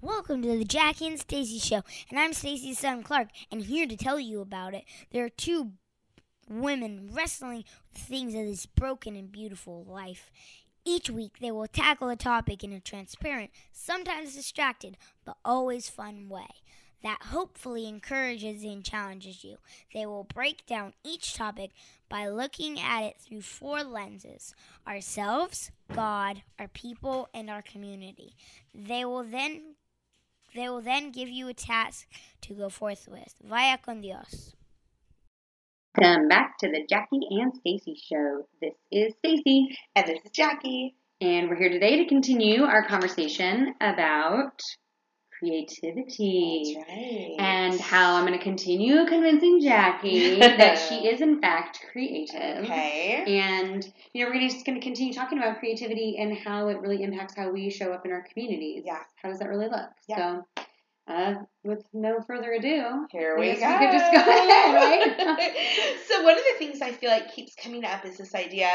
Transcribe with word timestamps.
Welcome 0.00 0.42
to 0.42 0.56
the 0.56 0.64
Jackie 0.64 1.08
and 1.08 1.18
Stacey 1.18 1.58
Show, 1.58 1.82
and 2.08 2.20
I'm 2.20 2.32
Stacey's 2.32 2.78
son 2.78 3.02
Clark, 3.02 3.30
and 3.50 3.62
here 3.62 3.84
to 3.84 3.96
tell 3.96 4.20
you 4.20 4.40
about 4.40 4.72
it. 4.72 4.84
There 5.10 5.24
are 5.24 5.28
two 5.28 5.72
women 6.48 7.10
wrestling 7.12 7.64
with 7.92 8.02
things 8.02 8.32
of 8.32 8.46
this 8.46 8.64
broken 8.64 9.16
and 9.16 9.32
beautiful 9.32 9.84
life. 9.84 10.30
Each 10.84 11.10
week, 11.10 11.40
they 11.40 11.50
will 11.50 11.66
tackle 11.66 12.10
a 12.10 12.14
topic 12.14 12.62
in 12.62 12.72
a 12.72 12.78
transparent, 12.78 13.50
sometimes 13.72 14.36
distracted, 14.36 14.98
but 15.24 15.36
always 15.44 15.88
fun 15.88 16.28
way 16.28 16.46
that 17.02 17.18
hopefully 17.30 17.88
encourages 17.88 18.62
and 18.62 18.84
challenges 18.84 19.42
you. 19.42 19.56
They 19.94 20.06
will 20.06 20.24
break 20.24 20.64
down 20.66 20.94
each 21.04 21.34
topic 21.34 21.70
by 22.08 22.28
looking 22.28 22.80
at 22.80 23.02
it 23.02 23.16
through 23.20 23.42
four 23.42 23.82
lenses 23.82 24.54
ourselves, 24.86 25.72
God, 25.92 26.42
our 26.58 26.68
people, 26.68 27.28
and 27.34 27.50
our 27.50 27.62
community. 27.62 28.34
They 28.74 29.04
will 29.04 29.24
then 29.24 29.74
they 30.54 30.68
will 30.68 30.80
then 30.80 31.10
give 31.10 31.28
you 31.28 31.48
a 31.48 31.54
task 31.54 32.06
to 32.42 32.54
go 32.54 32.68
forth 32.68 33.08
with. 33.10 33.34
Vaya 33.44 33.78
con 33.78 34.00
Dios. 34.00 34.54
Welcome 35.96 36.28
back 36.28 36.58
to 36.58 36.68
the 36.68 36.86
Jackie 36.88 37.20
and 37.30 37.52
Stacey 37.54 37.96
show. 38.00 38.46
This 38.60 38.74
is 38.92 39.14
Stacey 39.18 39.76
And 39.96 40.06
this 40.06 40.20
is 40.24 40.30
Jackie. 40.32 40.94
and 41.20 41.48
we're 41.48 41.56
here 41.56 41.70
today 41.70 41.96
to 42.02 42.08
continue 42.08 42.62
our 42.62 42.86
conversation 42.86 43.74
about 43.80 44.60
creativity. 45.38 46.76
Right. 46.88 47.36
And 47.38 47.80
how 47.80 48.14
I'm 48.14 48.26
going 48.26 48.38
to 48.38 48.42
continue 48.42 49.06
convincing 49.06 49.60
Jackie 49.60 50.38
that 50.38 50.76
she 50.88 50.94
is 51.08 51.20
in 51.20 51.40
fact 51.40 51.80
creative. 51.92 52.64
Okay. 52.64 53.24
And 53.26 53.84
you 54.12 54.24
know, 54.24 54.30
we're 54.30 54.34
gonna, 54.34 54.48
just 54.50 54.66
going 54.66 54.78
to 54.78 54.84
continue 54.84 55.12
talking 55.12 55.38
about 55.38 55.58
creativity 55.58 56.16
and 56.18 56.36
how 56.36 56.68
it 56.68 56.80
really 56.80 57.02
impacts 57.02 57.34
how 57.36 57.50
we 57.50 57.70
show 57.70 57.92
up 57.92 58.04
in 58.04 58.12
our 58.12 58.24
communities. 58.32 58.82
Yeah. 58.86 59.00
How 59.22 59.28
does 59.28 59.38
that 59.38 59.48
really 59.48 59.68
look? 59.68 59.90
Yeah. 60.08 60.16
So, 60.16 60.64
uh, 61.08 61.34
with 61.64 61.82
no 61.94 62.20
further 62.26 62.52
ado, 62.52 63.06
Here 63.10 63.38
we 63.38 63.46
go. 63.46 63.52
we 63.52 63.78
could 63.78 63.92
just 63.92 64.12
go 64.12 64.18
ahead, 64.20 64.74
right? 64.74 65.54
so 66.08 66.22
one 66.22 66.34
of 66.34 66.42
the 66.52 66.58
things 66.58 66.82
I 66.82 66.92
feel 66.92 67.10
like 67.10 67.34
keeps 67.34 67.54
coming 67.54 67.84
up 67.84 68.04
is 68.04 68.18
this 68.18 68.34
idea 68.34 68.68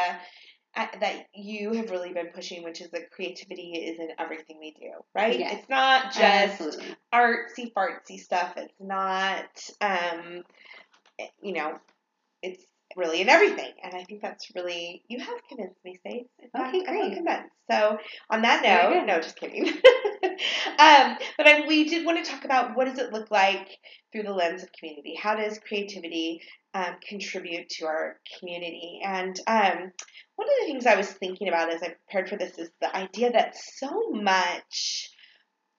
that 0.76 1.28
you 1.36 1.74
have 1.74 1.92
really 1.92 2.14
been 2.14 2.28
pushing, 2.34 2.64
which 2.64 2.82
is 2.82 2.90
that 2.92 3.12
creativity 3.12 3.74
is 3.74 4.00
in 4.00 4.10
everything 4.18 4.58
we 4.60 4.72
do, 4.72 4.92
right? 5.14 5.38
Yes. 5.40 5.60
It's 5.60 5.70
not 5.70 6.06
just 6.06 6.22
Absolutely. 6.22 6.96
artsy 7.14 7.72
fartsy 7.74 8.20
stuff. 8.20 8.54
It's 8.58 8.74
not, 8.80 9.70
um, 9.82 10.44
you 11.42 11.54
know, 11.54 11.78
it's 12.42 12.66
really 12.96 13.22
in 13.22 13.30
everything. 13.30 13.72
And 13.84 13.94
I 13.94 14.04
think 14.04 14.22
that's 14.22 14.52
really, 14.56 15.04
you 15.08 15.20
have 15.20 15.48
convinced 15.48 15.80
me, 15.86 15.98
Stace. 16.00 16.26
Okay, 16.58 16.84
great. 16.84 17.14
convinced. 17.14 17.50
So 17.70 17.98
on 18.30 18.42
that 18.42 18.64
note, 18.64 19.06
no, 19.06 19.22
just 19.22 19.36
kidding. 19.36 19.68
um, 20.80 21.18
but 21.38 21.48
I, 21.48 21.66
we 21.68 21.88
did 21.88 22.06
want 22.06 22.24
to 22.24 22.32
talk 22.32 22.46
about 22.46 22.76
what 22.76 22.86
does 22.86 22.98
it 22.98 23.14
look 23.14 23.30
like 23.32 23.78
through 24.12 24.24
the 24.24 24.34
lens 24.34 24.64
of 24.64 24.72
community? 24.74 25.16
How 25.16 25.36
does 25.36 25.60
creativity 25.60 26.42
um, 26.74 26.96
contribute 27.08 27.70
to 27.70 27.86
our 27.86 28.18
community? 28.40 29.02
And 29.04 29.40
um, 29.48 29.92
one 30.36 30.48
of 30.48 30.56
the 30.60 30.66
things 30.66 30.86
I 30.86 30.96
was 30.96 31.12
thinking 31.12 31.48
about 31.48 31.74
as 31.74 31.82
I 31.82 31.96
prepared 32.08 32.30
for 32.30 32.38
this 32.38 32.58
is 32.58 32.70
the 32.82 32.96
idea 32.96 33.32
that 33.32 33.56
so 33.56 34.10
much 34.12 35.10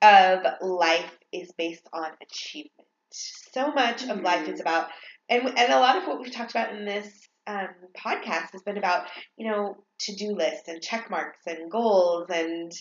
of 0.03 0.41
life 0.61 1.19
is 1.33 1.53
based 1.57 1.89
on 1.93 2.11
achievement. 2.23 2.89
So 3.11 3.73
much 3.73 4.05
of 4.05 4.21
life 4.21 4.49
is 4.49 4.61
about, 4.61 4.89
and 5.29 5.47
and 5.47 5.73
a 5.73 5.79
lot 5.79 5.97
of 5.97 6.07
what 6.07 6.21
we've 6.21 6.33
talked 6.33 6.51
about 6.51 6.75
in 6.75 6.85
this 6.85 7.29
um, 7.47 7.69
podcast 7.97 8.53
has 8.53 8.63
been 8.63 8.79
about, 8.79 9.07
you 9.37 9.51
know, 9.51 9.77
to 10.01 10.15
do 10.17 10.35
lists 10.35 10.69
and 10.69 10.83
check 10.83 11.11
marks 11.11 11.41
and 11.47 11.71
goals 11.71 12.27
and 12.31 12.73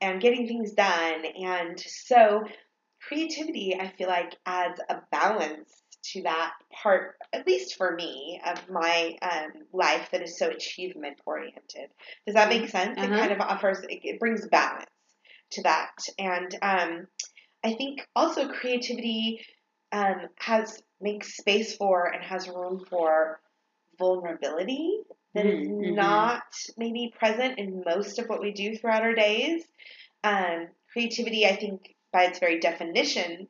and 0.00 0.20
getting 0.20 0.46
things 0.46 0.72
done. 0.72 1.24
And 1.24 1.78
so, 1.80 2.44
creativity, 3.06 3.76
I 3.78 3.88
feel 3.88 4.08
like, 4.08 4.36
adds 4.44 4.80
a 4.88 4.96
balance 5.10 5.72
to 6.12 6.22
that 6.22 6.52
part, 6.72 7.16
at 7.32 7.46
least 7.46 7.76
for 7.76 7.94
me, 7.94 8.40
of 8.46 8.68
my 8.70 9.16
um, 9.22 9.52
life 9.72 10.08
that 10.12 10.22
is 10.22 10.38
so 10.38 10.48
achievement 10.48 11.18
oriented. 11.26 11.90
Does 12.26 12.34
that 12.34 12.48
make 12.48 12.68
sense? 12.68 13.02
It 13.02 13.02
Uh-huh. 13.02 13.18
kind 13.18 13.32
of 13.32 13.40
offers, 13.40 13.80
it, 13.80 14.00
it 14.04 14.20
brings 14.20 14.46
balance 14.48 14.86
to 15.52 15.62
that. 15.62 15.90
And 16.18 16.54
um, 16.62 17.06
I 17.64 17.74
think 17.74 18.06
also 18.14 18.48
creativity 18.48 19.44
um, 19.92 20.28
has 20.36 20.82
makes 21.00 21.36
space 21.36 21.76
for 21.76 22.06
and 22.06 22.22
has 22.24 22.48
room 22.48 22.84
for 22.90 23.40
vulnerability 23.98 25.00
that 25.34 25.46
is 25.46 25.66
Mm, 25.66 25.80
mhm. 25.80 25.94
not 25.96 26.42
maybe 26.76 27.12
present 27.18 27.58
in 27.58 27.82
most 27.86 28.18
of 28.18 28.28
what 28.28 28.40
we 28.40 28.52
do 28.52 28.76
throughout 28.76 29.02
our 29.02 29.14
days. 29.14 29.62
Um, 30.24 30.68
creativity, 30.92 31.46
I 31.46 31.56
think, 31.56 31.94
by 32.12 32.24
its 32.24 32.38
very 32.38 32.58
definition, 32.60 33.48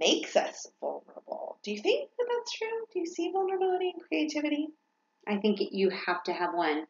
makes 0.00 0.36
us 0.36 0.66
vulnerable. 0.80 1.17
Do 1.64 1.72
you 1.72 1.80
think 1.80 2.10
that 2.18 2.26
that's 2.28 2.52
true? 2.52 2.68
Do 2.92 3.00
you 3.00 3.06
see 3.06 3.30
vulnerability 3.32 3.92
and 3.94 4.02
creativity? 4.06 4.68
I 5.26 5.38
think 5.38 5.58
you 5.60 5.90
have 5.90 6.22
to 6.24 6.32
have 6.32 6.54
one. 6.54 6.86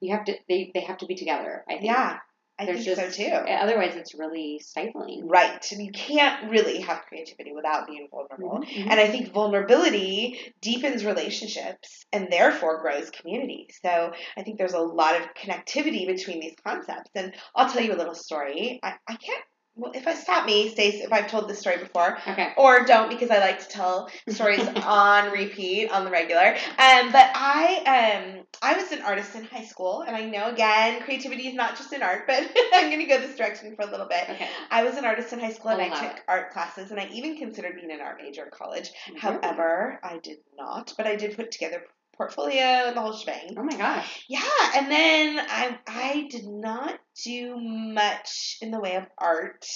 You 0.00 0.14
have 0.14 0.24
to. 0.26 0.34
They, 0.48 0.70
they 0.74 0.80
have 0.80 0.98
to 0.98 1.06
be 1.06 1.14
together. 1.14 1.64
I 1.68 1.72
think. 1.74 1.84
Yeah, 1.84 2.18
I 2.58 2.66
There's 2.66 2.84
think 2.84 2.96
just, 2.96 3.16
so 3.16 3.24
too. 3.24 3.30
Otherwise, 3.32 3.96
it's 3.96 4.14
really 4.14 4.60
stifling. 4.60 5.26
Right. 5.26 5.64
You 5.70 5.90
can't 5.90 6.50
really 6.50 6.80
have 6.80 7.02
creativity 7.08 7.52
without 7.52 7.86
being 7.86 8.08
vulnerable. 8.10 8.60
Mhm, 8.60 8.68
mhm. 8.68 8.90
And 8.90 9.00
I 9.00 9.08
think 9.08 9.32
vulnerability 9.32 10.54
deepens 10.60 11.04
relationships 11.04 12.04
and 12.12 12.28
therefore 12.30 12.80
grows 12.80 13.10
community. 13.10 13.68
So 13.84 14.12
I 14.36 14.42
think 14.42 14.58
there's 14.58 14.74
a 14.74 14.80
lot 14.80 15.20
of 15.20 15.34
connectivity 15.34 16.06
between 16.06 16.40
these 16.40 16.54
concepts. 16.64 17.10
And 17.14 17.34
I'll 17.56 17.70
tell 17.70 17.82
you 17.82 17.94
a 17.94 17.96
little 17.96 18.14
story. 18.14 18.78
I, 18.82 18.94
I 19.08 19.16
can't, 19.16 19.44
well, 19.74 19.92
if 19.94 20.06
I 20.06 20.14
stop 20.14 20.44
me, 20.44 20.68
Stace, 20.68 21.02
if 21.02 21.12
I've 21.12 21.30
told 21.30 21.48
this 21.48 21.58
story 21.60 21.78
before, 21.78 22.18
Okay. 22.28 22.52
or 22.58 22.84
don't 22.84 23.08
because 23.08 23.30
I 23.30 23.38
like 23.38 23.58
to 23.60 23.68
tell 23.68 24.10
stories 24.28 24.60
on 24.84 25.32
repeat 25.32 25.90
on 25.90 26.04
the 26.04 26.10
regular. 26.10 26.54
Um, 26.78 27.10
but 27.10 27.30
I 27.34 28.24
um 28.36 28.44
I 28.60 28.76
was 28.76 28.92
an 28.92 29.00
artist 29.02 29.34
in 29.34 29.44
high 29.44 29.64
school, 29.64 30.02
and 30.06 30.14
I 30.14 30.26
know 30.26 30.50
again 30.50 31.02
creativity 31.02 31.48
is 31.48 31.54
not 31.54 31.76
just 31.76 31.92
in 31.92 32.02
art, 32.02 32.24
but 32.26 32.42
I'm 32.74 32.90
going 32.90 33.00
to 33.00 33.06
go 33.06 33.18
this 33.18 33.36
direction 33.36 33.74
for 33.74 33.82
a 33.88 33.90
little 33.90 34.06
bit. 34.08 34.28
Okay. 34.28 34.48
I 34.70 34.84
was 34.84 34.96
an 34.96 35.04
artist 35.06 35.32
in 35.32 35.40
high 35.40 35.52
school, 35.52 35.70
and 35.70 35.80
I 35.80 35.86
I 35.86 36.00
took 36.08 36.20
art 36.28 36.52
classes, 36.52 36.90
and 36.90 37.00
I 37.00 37.08
even 37.12 37.38
considered 37.38 37.74
being 37.76 37.90
an 37.90 38.00
art 38.00 38.18
major 38.22 38.44
in 38.44 38.50
college. 38.50 38.90
Mhm. 39.10 39.18
However, 39.18 39.98
I 40.02 40.18
did 40.18 40.38
not, 40.56 40.92
but 40.96 41.06
I 41.06 41.16
did 41.16 41.34
put 41.36 41.50
together 41.50 41.82
portfolio 42.16 42.86
and 42.88 42.96
the 42.96 43.00
whole 43.00 43.12
shebang. 43.14 43.54
Oh 43.56 43.62
my 43.62 43.76
gosh. 43.76 44.24
Yeah, 44.28 44.40
and 44.76 44.90
then 44.90 45.38
I 45.48 45.78
I 45.86 46.26
did 46.30 46.46
not 46.46 46.98
do 47.24 47.56
much 47.58 48.58
in 48.60 48.70
the 48.70 48.80
way 48.80 48.96
of 48.96 49.04
art. 49.18 49.66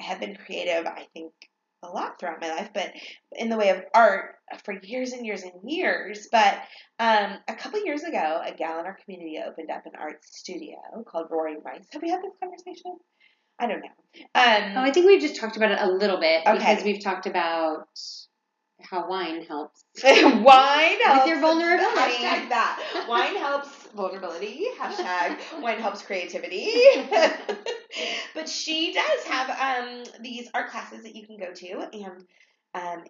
I 0.00 0.04
have 0.04 0.20
been 0.20 0.36
creative, 0.36 0.86
I 0.86 1.06
think, 1.14 1.32
a 1.84 1.88
lot 1.88 2.18
throughout 2.18 2.40
my 2.40 2.48
life, 2.50 2.70
but 2.74 2.92
in 3.32 3.48
the 3.48 3.56
way 3.56 3.70
of 3.70 3.82
art 3.94 4.36
for 4.64 4.74
years 4.82 5.12
and 5.12 5.24
years 5.26 5.42
and 5.42 5.52
years. 5.70 6.28
But 6.30 6.54
um, 6.98 7.38
a 7.48 7.54
couple 7.56 7.84
years 7.84 8.02
ago, 8.02 8.40
a 8.44 8.54
gal 8.54 8.80
in 8.80 8.86
our 8.86 8.96
community 9.04 9.38
opened 9.44 9.70
up 9.70 9.84
an 9.86 9.92
art 9.98 10.24
studio 10.24 10.76
called 11.06 11.26
Roaring 11.30 11.60
Rice. 11.64 11.86
Have 11.92 12.02
we 12.02 12.10
had 12.10 12.20
this 12.22 12.32
conversation? 12.40 12.96
I 13.58 13.66
don't 13.66 13.80
know. 13.80 14.20
Um, 14.34 14.76
Oh, 14.76 14.80
I 14.82 14.90
think 14.92 15.06
we've 15.06 15.20
just 15.20 15.36
talked 15.40 15.56
about 15.56 15.72
it 15.72 15.78
a 15.80 15.88
little 15.90 16.18
bit 16.18 16.42
Okay. 16.46 16.58
because 16.58 16.84
we've 16.84 17.02
talked 17.02 17.26
about 17.26 17.86
how 18.88 19.08
wine 19.08 19.44
helps. 19.44 19.84
wine 20.04 21.00
helps. 21.02 21.28
your 21.28 21.40
vulnerability. 21.40 21.96
Hashtag 21.96 22.48
that. 22.48 23.06
Wine 23.08 23.36
helps 23.36 23.68
vulnerability. 23.94 24.66
Hashtag 24.78 25.38
wine 25.60 25.78
helps 25.78 26.02
creativity. 26.02 26.68
but 28.34 28.48
she 28.48 28.92
does 28.92 29.24
have 29.24 29.50
um, 29.50 30.04
these 30.22 30.48
art 30.54 30.70
classes 30.70 31.02
that 31.02 31.14
you 31.14 31.26
can 31.26 31.36
go 31.38 31.52
to, 31.52 31.88
and 31.92 32.24
um, 32.74 33.04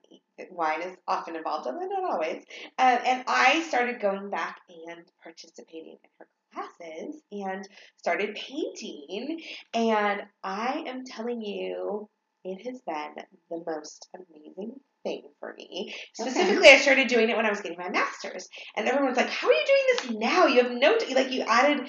wine 0.50 0.82
is 0.82 0.97
often 1.06 1.37
involved, 1.37 1.66
although 1.66 1.87
not 1.87 2.11
always. 2.11 2.43
Um, 2.78 2.99
and 3.05 3.25
I 3.27 3.62
started 3.69 4.00
going 4.00 4.31
back 4.31 4.61
and 4.88 5.05
participating 5.22 5.99
in 6.03 6.11
her 6.19 6.27
classes 6.53 7.21
and 7.31 7.69
started 7.97 8.34
painting. 8.34 9.41
And 9.75 10.22
I 10.43 10.84
am 10.87 11.05
telling 11.05 11.43
you, 11.43 12.09
it 12.44 12.67
has 12.67 12.81
been 12.83 13.25
the 13.50 13.62
most 13.67 14.09
amazing 14.15 14.73
thing 15.05 15.23
for 15.41 15.55
me. 15.56 15.87
Okay. 15.89 16.31
Specifically, 16.31 16.69
I 16.69 16.79
started 16.79 17.09
doing 17.09 17.29
it 17.31 17.37
when 17.37 17.47
I 17.47 17.50
was 17.50 17.61
getting 17.61 17.79
my 17.79 17.91
master's, 17.91 18.49
and 18.77 18.89
everyone's 18.89 19.17
like, 19.17 19.29
"How 19.29 19.49
are 19.49 19.53
you 19.53 19.65
doing 19.67 19.83
this 19.89 20.21
now? 20.21 20.47
You 20.47 20.62
have 20.62 20.73
no 20.73 20.97
t- 20.99 21.15
like 21.15 21.31
you 21.31 21.43
added 21.43 21.89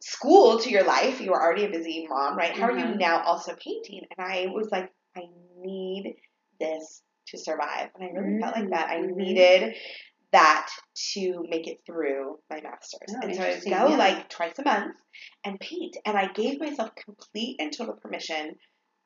school 0.00 0.58
to 0.60 0.70
your 0.70 0.84
life. 0.84 1.20
You 1.20 1.30
were 1.30 1.42
already 1.42 1.64
a 1.64 1.70
busy 1.70 2.06
mom, 2.08 2.36
right? 2.36 2.56
How 2.56 2.66
are 2.66 2.78
you 2.78 2.84
Mhm. 2.84 2.98
now 2.98 3.22
also 3.22 3.54
painting?" 3.56 4.02
And 4.16 4.26
I 4.26 4.46
was 4.52 4.70
like, 4.70 4.90
"I 5.16 5.22
need 5.60 6.16
this 6.60 7.02
to 7.28 7.38
survive," 7.38 7.90
and 7.94 8.04
I 8.04 8.10
really 8.12 8.40
felt 8.40 8.56
like 8.56 8.70
that. 8.70 8.88
I 8.90 8.98
Mhm. 8.98 9.16
needed 9.16 9.76
that 10.32 10.68
to 11.14 11.42
make 11.48 11.66
it 11.66 11.80
through 11.86 12.38
my 12.50 12.60
master's. 12.60 13.14
Oh, 13.14 13.20
and 13.22 13.34
so 13.34 13.42
I 13.42 13.50
would 13.50 13.64
go 13.64 13.88
yeah. 13.90 13.96
like 13.96 14.28
twice 14.28 14.58
a 14.58 14.62
month 14.64 14.96
and 15.44 15.58
paint, 15.58 15.96
and 16.04 16.18
I 16.18 16.30
gave 16.32 16.60
myself 16.60 16.94
complete 16.94 17.56
and 17.60 17.72
total 17.72 17.96
permission 17.96 18.58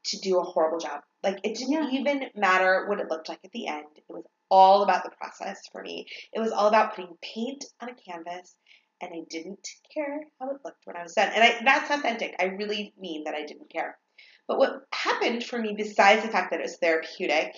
to 0.04 0.18
do 0.20 0.38
a 0.38 0.42
horrible 0.42 0.78
job. 0.78 1.02
Like 1.22 1.38
it 1.44 1.56
didn't 1.56 1.92
Yeah. 1.92 2.00
even 2.00 2.30
matter 2.34 2.86
what 2.88 3.00
it 3.00 3.08
looked 3.10 3.28
like 3.28 3.40
at 3.44 3.52
the 3.52 3.68
end. 3.68 3.86
It 3.96 4.04
was 4.08 4.24
all 4.50 4.82
about 4.82 5.04
the 5.04 5.10
process 5.10 5.60
for 5.70 5.82
me. 5.82 6.06
It 6.32 6.40
was 6.40 6.52
all 6.52 6.68
about 6.68 6.94
putting 6.94 7.16
paint 7.22 7.64
on 7.80 7.88
a 7.88 7.94
canvas 7.94 8.54
and 9.00 9.10
I 9.14 9.22
didn't 9.30 9.66
care 9.92 10.20
how 10.38 10.50
it 10.50 10.58
looked 10.64 10.84
when 10.86 10.96
I 10.96 11.02
was 11.02 11.14
done. 11.14 11.30
And 11.34 11.42
I, 11.42 11.58
that's 11.64 11.90
authentic. 11.90 12.36
I 12.38 12.44
really 12.44 12.92
mean 12.98 13.24
that 13.24 13.34
I 13.34 13.44
didn't 13.44 13.70
care. 13.70 13.98
But 14.46 14.58
what 14.58 14.82
happened 14.92 15.44
for 15.44 15.58
me, 15.58 15.74
besides 15.76 16.22
the 16.22 16.28
fact 16.30 16.50
that 16.50 16.60
it 16.60 16.64
was 16.64 16.76
therapeutic 16.76 17.54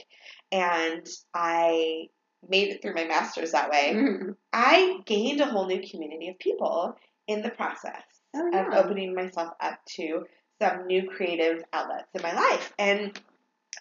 and 0.53 1.07
I 1.35 2.09
made 2.49 2.69
it 2.69 2.83
through 2.83 2.95
my 2.95 3.05
master's 3.05 3.53
that 3.53 3.71
way, 3.71 3.93
Mm-hmm. 3.95 4.31
I 4.53 4.99
gained 5.07 5.41
a 5.41 5.47
whole 5.47 5.67
new 5.67 5.83
community 5.89 6.29
of 6.29 6.39
people 6.39 6.95
in 7.27 7.43
the 7.43 7.51
process 7.51 8.03
Oh, 8.37 8.51
of 8.53 8.73
opening 8.85 9.15
myself 9.15 9.51
up 9.61 9.79
to 9.97 10.25
some 10.61 10.87
new 10.87 11.09
creative 11.09 11.63
outlets 11.73 12.09
in 12.15 12.23
my 12.23 12.35
life. 12.35 12.73
And 12.79 13.19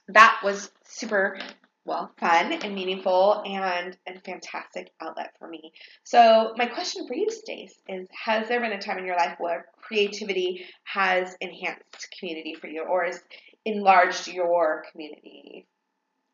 that 0.10 0.40
was 0.44 0.72
super 0.86 1.38
well 1.86 2.12
fun 2.18 2.54
and 2.54 2.75
meaningful 2.75 3.44
and 3.46 3.98
a 4.08 4.20
fantastic 4.22 4.92
outlet 5.02 5.34
for 5.38 5.48
me. 5.48 5.74
So 6.04 6.54
my 6.56 6.66
question 6.66 7.06
for 7.08 7.16
you, 7.16 7.30
Stace, 7.30 7.78
is 7.88 8.08
has 8.12 8.48
there 8.48 8.62
been 8.62 8.72
a 8.72 8.81
time 8.81 8.98
in 8.98 9.06
your 9.06 9.18
life 9.18 9.36
where 9.40 9.66
creativity 9.81 10.66
has 10.86 11.36
enhanced 11.42 12.16
community 12.18 12.56
for 12.56 12.68
you 12.68 12.84
or 12.84 13.06
has 13.06 13.22
enlarged 13.66 14.28
your 14.28 14.86
community? 14.92 15.68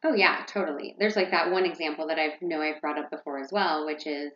Oh 0.03 0.13
yeah, 0.13 0.43
totally. 0.47 0.95
There's 0.99 1.15
like 1.15 1.31
that 1.31 1.51
one 1.51 1.65
example 1.65 2.07
that 2.07 2.19
I 2.19 2.37
know 2.41 2.61
I've 2.61 2.79
brought 2.79 2.99
up 2.99 3.09
before 3.09 3.39
as 3.39 3.51
well, 3.51 3.85
which 3.85 4.05
is 4.07 4.31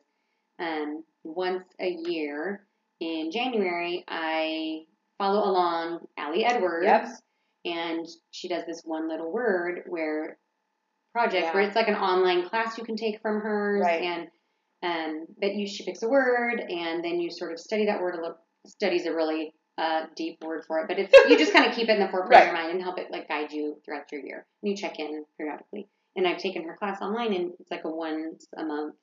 um, 0.60 1.04
once 1.24 1.64
a 1.80 1.90
year 1.90 2.66
in 3.00 3.32
January 3.32 4.04
I 4.08 4.86
follow 5.18 5.50
along 5.50 6.00
Ali 6.18 6.46
Edwards, 6.46 6.86
Yep. 6.86 7.08
and 7.66 8.08
she 8.32 8.48
does 8.48 8.66
this 8.66 8.82
one 8.84 9.08
little 9.10 9.32
word 9.32 9.84
where 9.88 10.38
project 11.14 11.54
where 11.54 11.64
it's 11.64 11.76
like 11.76 11.88
an 11.88 11.96
online 11.96 12.48
class 12.50 12.78
you 12.78 12.84
can 12.84 12.96
take 12.96 13.22
from 13.22 13.42
hers, 13.42 13.82
Right. 13.84 14.02
and 14.02 14.28
um, 14.82 15.26
but 15.40 15.54
you 15.56 15.68
she 15.68 15.86
picks 15.86 16.04
a 16.04 16.10
word 16.10 16.60
and 16.60 17.04
then 17.04 17.20
you 17.20 17.30
sort 17.32 17.54
of 17.54 17.60
study 17.60 17.86
that 17.86 18.02
word 18.02 18.16
a 18.16 18.22
little. 18.22 18.38
Study's 18.66 19.06
a 19.06 19.14
really 19.14 19.54
uh, 19.78 20.06
deep 20.16 20.38
word 20.44 20.64
for 20.68 20.80
it, 20.80 20.88
but 20.88 20.98
it's 20.98 21.12
you 21.30 21.38
just 21.38 21.52
kind 21.54 21.68
of 21.70 21.76
keep 21.76 21.90
it 21.90 21.94
in 21.94 22.00
the 22.00 22.08
forefront 22.08 22.42
of 22.42 22.46
your 22.48 22.54
mind 22.62 22.72
and 22.72 22.82
help 22.82 22.98
it 22.98 23.12
like 23.12 23.28
guide 23.28 23.52
you 23.52 23.78
throughout 23.86 24.12
your 24.12 24.22
year. 24.22 24.46
And 24.62 24.70
you 24.72 24.78
check 24.78 25.00
in 25.00 25.26
periodically. 25.38 25.88
And 26.16 26.28
I've 26.28 26.38
taken 26.38 26.64
her 26.64 26.78
class 26.78 27.02
online, 27.02 27.34
and 27.34 27.52
it's 27.60 27.72
like 27.72 27.84
a 27.86 27.90
once 27.90 28.46
a 28.56 28.64
month 28.64 28.96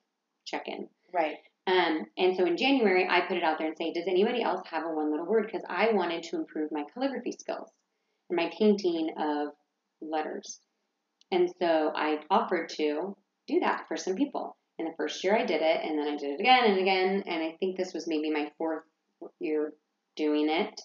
check 0.45 0.67
in. 0.67 0.87
Right. 1.13 1.35
Um, 1.67 2.05
and 2.17 2.35
so 2.35 2.45
in 2.45 2.57
January, 2.57 3.07
I 3.07 3.21
put 3.21 3.37
it 3.37 3.43
out 3.43 3.57
there 3.57 3.67
and 3.67 3.77
say, 3.77 3.93
does 3.93 4.07
anybody 4.07 4.41
else 4.41 4.61
have 4.69 4.85
a 4.85 4.89
one 4.89 5.11
little 5.11 5.27
word? 5.27 5.45
Because 5.45 5.65
I 5.69 5.91
wanted 5.93 6.23
to 6.23 6.37
improve 6.37 6.71
my 6.71 6.83
calligraphy 6.93 7.33
skills 7.33 7.69
and 8.29 8.37
my 8.37 8.51
painting 8.57 9.13
of 9.17 9.49
letters. 10.01 10.59
And 11.31 11.49
so 11.59 11.91
I 11.95 12.19
offered 12.29 12.69
to 12.69 13.15
do 13.47 13.59
that 13.61 13.85
for 13.87 13.95
some 13.95 14.15
people. 14.15 14.57
And 14.79 14.87
the 14.87 14.95
first 14.97 15.23
year 15.23 15.37
I 15.37 15.45
did 15.45 15.61
it, 15.61 15.81
and 15.83 15.99
then 15.99 16.07
I 16.07 16.17
did 16.17 16.31
it 16.31 16.39
again 16.39 16.65
and 16.65 16.79
again. 16.79 17.23
And 17.27 17.43
I 17.43 17.55
think 17.59 17.77
this 17.77 17.93
was 17.93 18.07
maybe 18.07 18.31
my 18.31 18.51
fourth 18.57 18.83
year 19.39 19.73
doing 20.15 20.49
it. 20.49 20.81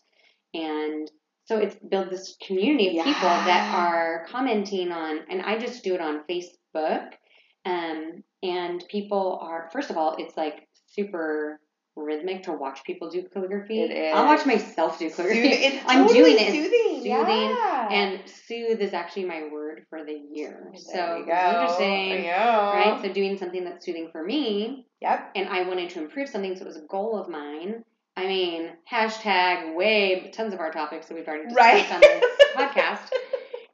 And 0.52 1.10
so 1.46 1.58
it's 1.58 1.76
built 1.88 2.10
this 2.10 2.36
community 2.44 2.98
of 2.98 3.04
people 3.04 3.28
that 3.28 3.74
are 3.74 4.26
commenting 4.28 4.92
on, 4.92 5.20
and 5.30 5.42
I 5.42 5.58
just 5.58 5.84
do 5.84 5.94
it 5.94 6.00
on 6.00 6.24
Facebook. 6.28 7.12
Um, 7.64 8.22
and 8.50 8.84
people 8.88 9.38
are, 9.42 9.68
first 9.72 9.90
of 9.90 9.96
all, 9.96 10.16
it's 10.18 10.36
like 10.36 10.68
super 10.86 11.60
rhythmic 11.96 12.42
to 12.42 12.52
watch 12.52 12.84
people 12.84 13.08
do 13.10 13.22
calligraphy. 13.32 13.80
It 13.82 14.14
I'll 14.14 14.26
watch 14.26 14.44
myself 14.44 14.98
do 14.98 15.08
calligraphy. 15.10 15.52
Soothing. 15.54 15.80
I'm 15.86 16.06
totally 16.06 16.18
doing 16.20 16.36
it. 16.38 16.52
Soothing. 16.52 16.94
soothing, 16.96 17.04
Yeah. 17.10 17.88
And 17.90 18.20
soothe 18.28 18.80
is 18.80 18.92
actually 18.92 19.24
my 19.24 19.48
word 19.50 19.86
for 19.88 20.04
the 20.04 20.12
year. 20.12 20.68
There 20.72 20.80
so 20.80 21.16
you 21.16 21.22
interesting. 21.32 22.26
Right? 22.26 22.98
So 23.02 23.12
doing 23.12 23.38
something 23.38 23.64
that's 23.64 23.84
soothing 23.86 24.10
for 24.12 24.22
me, 24.22 24.86
Yep. 25.00 25.30
and 25.36 25.48
I 25.48 25.62
wanted 25.66 25.88
to 25.90 26.00
improve 26.02 26.28
something, 26.28 26.54
so 26.56 26.62
it 26.64 26.66
was 26.66 26.76
a 26.76 26.82
goal 26.86 27.18
of 27.18 27.28
mine. 27.30 27.82
I 28.18 28.26
mean, 28.26 28.70
hashtag 28.90 29.74
way 29.74 30.30
tons 30.34 30.52
of 30.54 30.60
our 30.60 30.70
topics 30.70 31.06
that 31.08 31.14
we've 31.14 31.26
already 31.28 31.44
discussed 31.48 31.90
Right. 31.90 31.92
on 31.92 32.00
this 32.00 32.24
podcast 32.56 33.10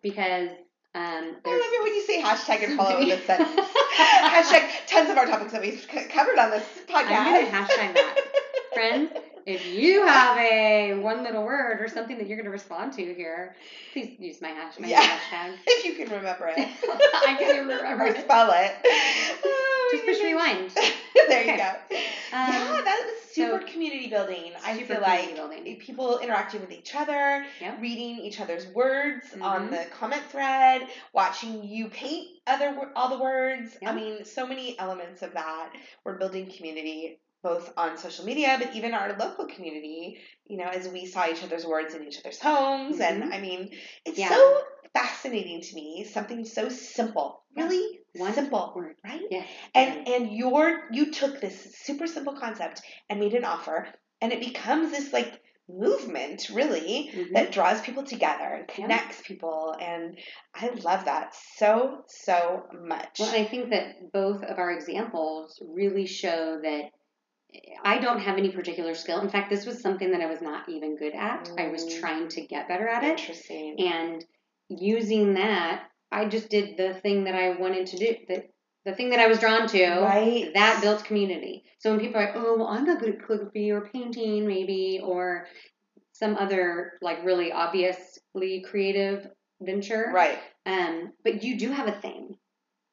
because 0.03 0.51
um, 0.95 1.03
I 1.45 1.51
love 1.51 1.73
it 1.73 1.83
when 1.83 1.95
you 1.95 2.03
say 2.03 2.21
hashtag 2.21 2.63
and 2.65 2.77
follow 2.77 3.05
this 3.05 3.23
sentence. 3.27 3.67
hashtag 3.97 4.69
tons 4.87 5.11
of 5.11 5.17
our 5.17 5.27
topics 5.27 5.53
that 5.53 5.61
we've 5.61 5.87
covered 6.09 6.39
on 6.39 6.51
this 6.51 6.65
podcast. 6.87 7.07
I'm 7.11 7.47
gonna 7.47 7.65
hashtag 7.65 7.95
that. 7.95 8.15
friends. 8.75 9.11
If 9.45 9.67
you 9.67 10.07
have 10.07 10.37
a 10.39 10.95
one 10.95 11.25
little 11.25 11.43
word 11.43 11.81
or 11.81 11.89
something 11.89 12.17
that 12.19 12.29
you're 12.29 12.37
going 12.37 12.45
to 12.45 12.51
respond 12.51 12.93
to 12.93 13.13
here, 13.13 13.53
please 13.93 14.09
use 14.19 14.41
my 14.41 14.51
hash 14.51 14.79
my 14.79 14.87
Yeah. 14.87 15.03
hashtag. 15.03 15.57
if 15.67 15.85
you 15.85 15.93
can 15.93 16.09
remember 16.15 16.47
it. 16.47 16.59
I 17.27 17.35
can't 17.37 17.55
even 17.57 17.67
remember 17.67 18.05
or 18.05 18.07
it. 18.07 18.19
spell 18.19 18.53
it. 18.53 18.73
Oh, 19.45 19.89
Just 19.93 20.05
push 20.07 20.21
rewind. 20.21 20.71
there 21.27 21.43
you 21.43 21.57
go. 21.57 21.69
Um, 22.33 22.53
yeah, 22.53 22.81
that 22.85 23.03
super 23.35 23.61
so- 23.61 23.73
community 23.73 24.09
building. 24.09 24.53
I 24.65 24.83
feel 24.83 25.01
like 25.01 25.35
building. 25.35 25.77
people 25.79 26.19
interacting 26.19 26.61
with 26.61 26.73
each 26.73 26.95
other, 26.95 27.45
reading 27.81 28.19
each 28.19 28.41
other's 28.41 28.67
words 28.69 29.27
on 29.41 29.69
Mhm. 29.69 29.71
the 29.71 29.91
comment 29.91 30.23
thread, 30.31 30.89
watching 31.13 31.65
you 31.65 31.89
paint 31.89 32.29
other 32.47 32.93
all 32.95 33.09
the 33.09 33.23
words. 33.23 33.77
I 33.85 33.93
mean, 33.93 34.25
so 34.25 34.47
many 34.47 34.79
elements 34.79 35.23
of 35.23 35.35
that. 35.35 35.73
We're 36.05 36.19
building 36.19 36.51
community 36.51 37.19
both 37.43 37.73
on 37.77 37.99
social 37.99 38.25
media, 38.25 38.57
but 38.61 38.73
even 38.77 38.95
our 38.95 39.17
local 39.19 39.47
community. 39.47 40.21
You 40.47 40.59
know, 40.59 40.67
as 40.67 40.87
we 40.89 41.07
saw 41.07 41.29
each 41.29 41.43
other's 41.43 41.67
words 41.67 41.95
in 41.95 42.07
each 42.07 42.19
other's 42.21 42.39
homes, 42.39 43.01
and 43.01 43.25
Mhm. 43.25 43.35
I 43.35 43.41
mean, 43.41 43.77
it's 44.05 44.19
Yeah. 44.19 44.29
so 44.29 44.65
fascinating 44.93 45.61
to 45.63 45.75
me. 45.75 46.05
Something 46.05 46.45
so 46.45 46.69
simple, 46.69 47.43
really 47.57 48.02
One 48.15 48.33
simple, 48.35 48.73
word. 48.77 48.97
right? 49.05 49.23
Yes. 49.31 49.49
and 49.75 50.07
and 50.09 50.33
your 50.33 50.89
you 50.93 51.11
took 51.13 51.41
this 51.41 51.75
super 51.79 52.07
simple 52.07 52.35
concept 52.35 52.83
and 53.09 53.19
made 53.21 53.35
an 53.35 53.45
offer 53.45 53.89
and 54.21 54.33
it 54.33 54.41
becomes 54.41 54.91
this 54.91 55.13
like 55.13 55.41
movement 55.69 56.51
really 56.53 57.11
Mhm. 57.15 57.33
that 57.35 57.53
draws 57.53 57.81
people 57.81 58.03
together 58.03 58.45
and 58.45 58.69
Yeah. 58.69 58.75
connects 58.75 59.23
people 59.23 59.75
and 59.81 60.19
i 60.55 60.69
love 60.69 61.05
that 61.07 61.35
so 61.57 62.03
so 62.09 62.65
much 62.73 63.19
Well, 63.21 63.35
I 63.35 63.45
think 63.45 63.71
that 63.71 64.13
both 64.13 64.43
of 64.43 64.59
our 64.59 64.71
examples 64.73 65.63
really 65.67 66.07
show 66.07 66.61
that 66.63 66.91
I 67.85 67.99
don't 67.99 68.21
have 68.21 68.39
any 68.39 68.51
particular 68.51 68.95
skill. 68.95 69.21
In 69.21 69.29
fact, 69.29 69.51
this 69.51 69.67
was 69.67 69.83
something 69.83 70.11
that 70.13 70.23
I 70.23 70.27
was 70.27 70.41
not 70.41 70.69
even 70.71 70.97
good 70.97 71.13
at. 71.15 71.51
I 71.59 71.69
was 71.69 71.85
Mm. 71.85 72.01
trying 72.01 72.29
to 72.29 72.47
get 72.47 72.67
better 72.67 72.89
at 72.89 73.05
it. 73.05 73.11
interesting 73.11 73.77
And 73.79 74.25
using 74.69 75.35
that, 75.35 75.85
I 76.13 76.29
just 76.29 76.51
did 76.51 76.77
the 76.77 76.95
thing 76.95 77.25
that 77.25 77.35
I 77.35 77.51
wanted 77.59 77.87
to 77.89 77.97
do. 77.97 78.15
The, 78.29 78.45
the 78.85 78.95
thing 78.95 79.11
that 79.11 79.21
I 79.21 79.27
was 79.27 79.39
drawn 79.39 79.67
to. 79.69 79.87
right 80.01 80.51
That 80.55 80.81
built 80.83 81.05
community. 81.05 81.65
So 81.79 81.91
when 81.91 82.01
people 82.01 82.21
are 82.21 82.27
like, 82.27 82.37
oh, 82.37 82.57
well, 82.59 82.69
I'm 82.69 82.85
not 82.85 83.01
good 83.01 83.15
at 83.15 83.27
calligraphy 83.27 83.71
or 83.71 83.89
painting, 83.93 84.47
maybe, 84.47 85.01
or 85.03 85.47
some 86.13 86.37
other 86.37 86.93
like 87.01 87.25
really 87.25 87.51
obviously 87.53 88.65
creative 88.69 89.27
venture, 89.61 90.11
right 90.15 90.39
um, 90.67 91.13
but 91.25 91.43
you 91.43 91.59
do 91.59 91.71
have 91.71 91.89
a 91.89 92.01
thing, 92.01 92.37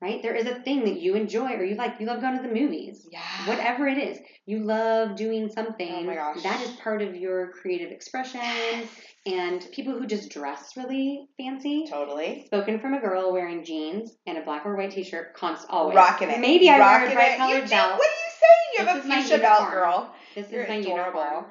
right? 0.02 0.22
There 0.24 0.36
is 0.36 0.48
a 0.48 0.62
thing 0.62 0.86
that 0.86 1.00
you 1.00 1.16
enjoy 1.16 1.52
or 1.54 1.64
you 1.64 1.76
like. 1.76 2.00
You 2.00 2.08
love 2.08 2.22
going 2.22 2.38
to 2.38 2.42
the 2.42 2.54
movies. 2.54 3.08
yeah 3.12 3.48
Whatever 3.48 3.88
it 3.88 3.98
is, 3.98 4.18
you 4.46 4.64
love 4.64 5.16
doing 5.16 5.50
something. 5.50 5.92
Oh 5.92 6.04
my 6.04 6.16
gosh. 6.16 6.42
That 6.44 6.62
is 6.62 6.72
part 6.78 7.02
of 7.02 7.16
your 7.16 7.52
creative 7.52 7.92
expression. 7.92 8.88
And 9.26 9.68
people 9.74 9.94
who 9.94 10.08
just 10.08 10.32
dress 10.32 10.78
really 10.78 11.28
fancy. 11.38 11.86
totally 11.90 12.44
Spoken 12.46 12.80
from 12.80 12.94
a 12.94 13.00
girl 13.02 13.32
wearing 13.34 13.64
jeans 13.66 14.16
and 14.26 14.38
a 14.38 14.42
black 14.42 14.66
or 14.66 14.76
white 14.78 14.92
t-shirt, 14.92 15.34
const 15.36 15.68
always. 15.70 15.96
rocking 15.96 16.30
it 16.30 16.40
Maybe 16.40 16.70
I 16.70 16.80
rocking 16.80 17.16
wear 17.18 17.36
a 17.36 17.50
You 17.50 17.62
do- 17.64 17.70
belt. 17.70 18.00
what 18.00 18.08
are 18.08 18.12
you 18.12 18.32
saying 18.40 18.70
you 18.78 18.86
This 18.86 18.88
have 18.88 19.06
a 19.06 19.22
fuchsia 19.28 19.38
belt 19.40 19.70
girl 19.72 20.14
This 20.36 20.50
You're 20.52 20.64
is 20.64 20.70
my 20.70 20.76
adorable. 20.76 21.20
uniform. 21.20 21.46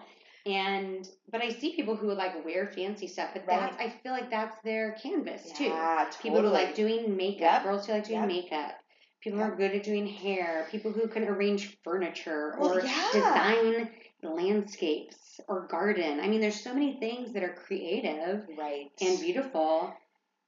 And 0.46 1.06
but 1.30 1.42
I 1.42 1.50
see 1.50 1.76
people 1.76 1.94
who 1.94 2.12
like 2.14 2.42
wear 2.44 2.66
fancy 2.74 3.06
stuff, 3.06 3.30
but 3.34 3.46
Right. 3.46 3.60
that's 3.60 3.76
I 3.76 3.90
feel 4.02 4.12
like 4.12 4.30
that's 4.30 4.56
their 4.64 4.92
canvas 5.02 5.52
too. 5.52 5.64
yeah 5.64 6.08
People 6.22 6.40
who 6.40 6.48
like 6.48 6.74
doing 6.74 7.16
makeup, 7.16 7.40
Yep. 7.52 7.62
girls 7.64 7.86
who 7.86 7.92
like 7.92 8.04
doing 8.04 8.20
Yep. 8.20 8.28
makeup, 8.28 8.74
people 9.20 9.38
Yep. 9.40 9.46
who 9.48 9.52
are 9.52 9.56
good 9.56 9.72
at 9.76 9.82
doing 9.82 10.06
hair, 10.06 10.66
people 10.70 10.90
who 10.90 11.06
can 11.06 11.24
arrange 11.24 11.76
furniture 11.84 12.56
Well, 12.58 12.78
or 12.78 12.80
yeah. 12.80 13.08
design 13.12 13.90
landscapes 14.22 15.40
or 15.48 15.66
garden. 15.68 16.20
I 16.20 16.28
mean, 16.28 16.40
there's 16.40 16.60
so 16.60 16.74
many 16.74 16.94
things 16.98 17.32
that 17.32 17.42
are 17.42 17.54
creative 17.66 18.46
right 18.58 18.90
and 19.00 19.20
beautiful, 19.20 19.92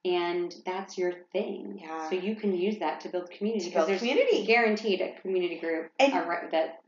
and 0.03 0.53
that's 0.65 0.97
your 0.97 1.13
thing. 1.31 1.79
Yeah. 1.81 2.09
So 2.09 2.15
you 2.15 2.35
can 2.35 2.55
use 2.55 2.79
that 2.79 3.01
to 3.01 3.09
build 3.09 3.29
community 3.31 3.65
To 3.65 3.69
because 3.71 3.79
build 3.87 3.89
there's 3.89 3.99
community. 4.01 4.45
guaranteed 4.45 5.01
a 5.01 5.13
community 5.21 5.59
group 5.59 5.91
And- 5.99 6.13
that 6.51 6.81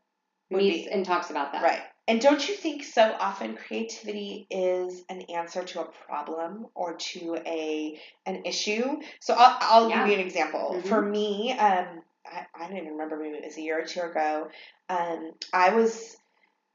meets 0.49 0.87
be. 0.87 0.91
and 0.91 1.05
talks 1.05 1.29
about 1.29 1.53
that. 1.53 1.63
Right. 1.63 1.81
And 2.07 2.19
don't 2.19 2.47
you 2.49 2.53
think 2.53 2.83
so 2.83 3.15
often 3.17 3.55
creativity 3.55 4.45
is 4.49 5.05
an 5.07 5.21
answer 5.33 5.63
to 5.63 5.81
a 5.81 5.85
problem 5.85 6.67
or 6.75 6.95
to 6.95 7.37
a 7.45 7.97
an 8.25 8.43
issue? 8.45 8.99
So 9.21 9.33
I'll, 9.35 9.57
I'll 9.61 9.89
Yeah. 9.89 9.99
give 9.99 10.07
you 10.09 10.13
an 10.15 10.19
example. 10.27 10.75
Mhm. 10.83 10.87
For 10.89 11.01
me, 11.01 11.53
um, 11.53 12.01
I, 12.25 12.45
I 12.55 12.67
don't 12.67 12.75
even 12.77 12.91
remember, 12.91 13.17
maybe 13.17 13.37
it 13.37 13.45
was 13.45 13.57
a 13.57 13.61
year 13.61 13.79
or 13.81 13.85
two 13.85 14.01
ago, 14.01 14.49
um, 14.89 15.31
I 15.53 15.69
was 15.75 16.17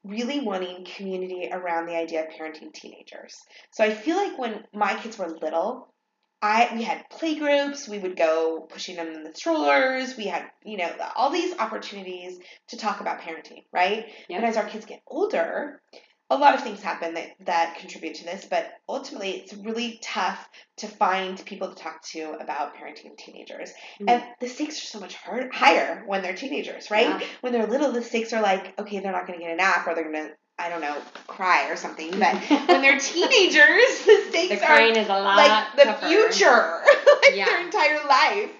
really 0.08 0.40
wanting 0.40 0.86
community 0.96 1.50
around 1.52 1.86
the 1.86 1.96
idea 1.96 2.22
of 2.22 2.28
parenting 2.30 2.72
teenagers. 2.72 3.36
So 3.72 3.84
I 3.84 3.92
feel 3.92 4.16
like 4.16 4.38
when 4.38 4.64
my 4.72 4.94
kids 4.94 5.18
were 5.18 5.28
little, 5.28 5.92
I 6.40 6.70
we 6.74 6.82
had 6.84 7.10
play 7.10 7.36
groups, 7.36 7.88
we 7.88 7.98
would 7.98 8.16
go 8.16 8.66
pushing 8.70 8.96
them 8.96 9.08
in 9.08 9.24
the 9.24 9.34
strollers, 9.34 10.16
we 10.16 10.26
had, 10.26 10.44
you 10.64 10.78
know, 10.78 10.90
all 11.16 11.30
these 11.30 11.56
opportunities 11.58 12.38
to 12.68 12.76
talk 12.76 13.00
about 13.00 13.20
parenting, 13.20 13.64
right? 13.72 14.06
Yep. 14.28 14.40
But 14.40 14.48
as 14.48 14.56
our 14.56 14.68
kids 14.68 14.86
get 14.86 15.02
older, 15.06 15.82
a 16.30 16.36
lot 16.36 16.54
of 16.54 16.62
things 16.62 16.82
happen 16.82 17.14
that, 17.14 17.28
that 17.46 17.76
contribute 17.78 18.16
to 18.16 18.24
this, 18.24 18.44
but 18.44 18.70
ultimately 18.88 19.30
it's 19.30 19.54
really 19.54 19.98
tough 20.02 20.46
to 20.76 20.86
find 20.86 21.42
people 21.46 21.68
to 21.68 21.74
talk 21.74 22.02
to 22.02 22.32
about 22.38 22.74
parenting 22.76 23.16
teenagers. 23.16 23.72
Mhm. 24.00 24.10
And 24.10 24.22
the 24.40 24.48
stakes 24.48 24.76
are 24.82 24.86
so 24.86 25.00
much 25.00 25.14
hard, 25.14 25.52
higher 25.54 26.02
when 26.06 26.20
they're 26.22 26.34
teenagers, 26.34 26.90
right? 26.90 27.08
Yeah. 27.08 27.26
When 27.40 27.52
they're 27.54 27.66
little, 27.66 27.92
the 27.92 28.02
stakes 28.02 28.32
are 28.34 28.42
like, 28.42 28.78
okay, 28.78 29.00
they're 29.00 29.12
not 29.12 29.26
going 29.26 29.38
to 29.38 29.44
get 29.44 29.54
a 29.54 29.56
nap 29.56 29.86
or 29.86 29.94
they're 29.94 30.10
going 30.12 30.28
to, 30.28 30.34
I 30.58 30.68
don't 30.68 30.80
know, 30.82 30.96
cry 31.28 31.70
or 31.70 31.76
something. 31.76 32.10
But 32.10 32.34
when 32.68 32.82
they're 32.82 32.98
teenagers, 32.98 34.04
the 34.04 34.24
stakes 34.28 34.60
the 34.60 34.66
are 34.70 34.80
is 34.82 35.06
a 35.06 35.10
lot 35.10 35.36
like 35.36 35.76
the 35.76 35.84
tougher. 35.84 36.08
future, 36.08 36.82
like 37.22 37.36
Yeah. 37.36 37.44
their 37.46 37.60
entire 37.64 38.06
life. 38.06 38.50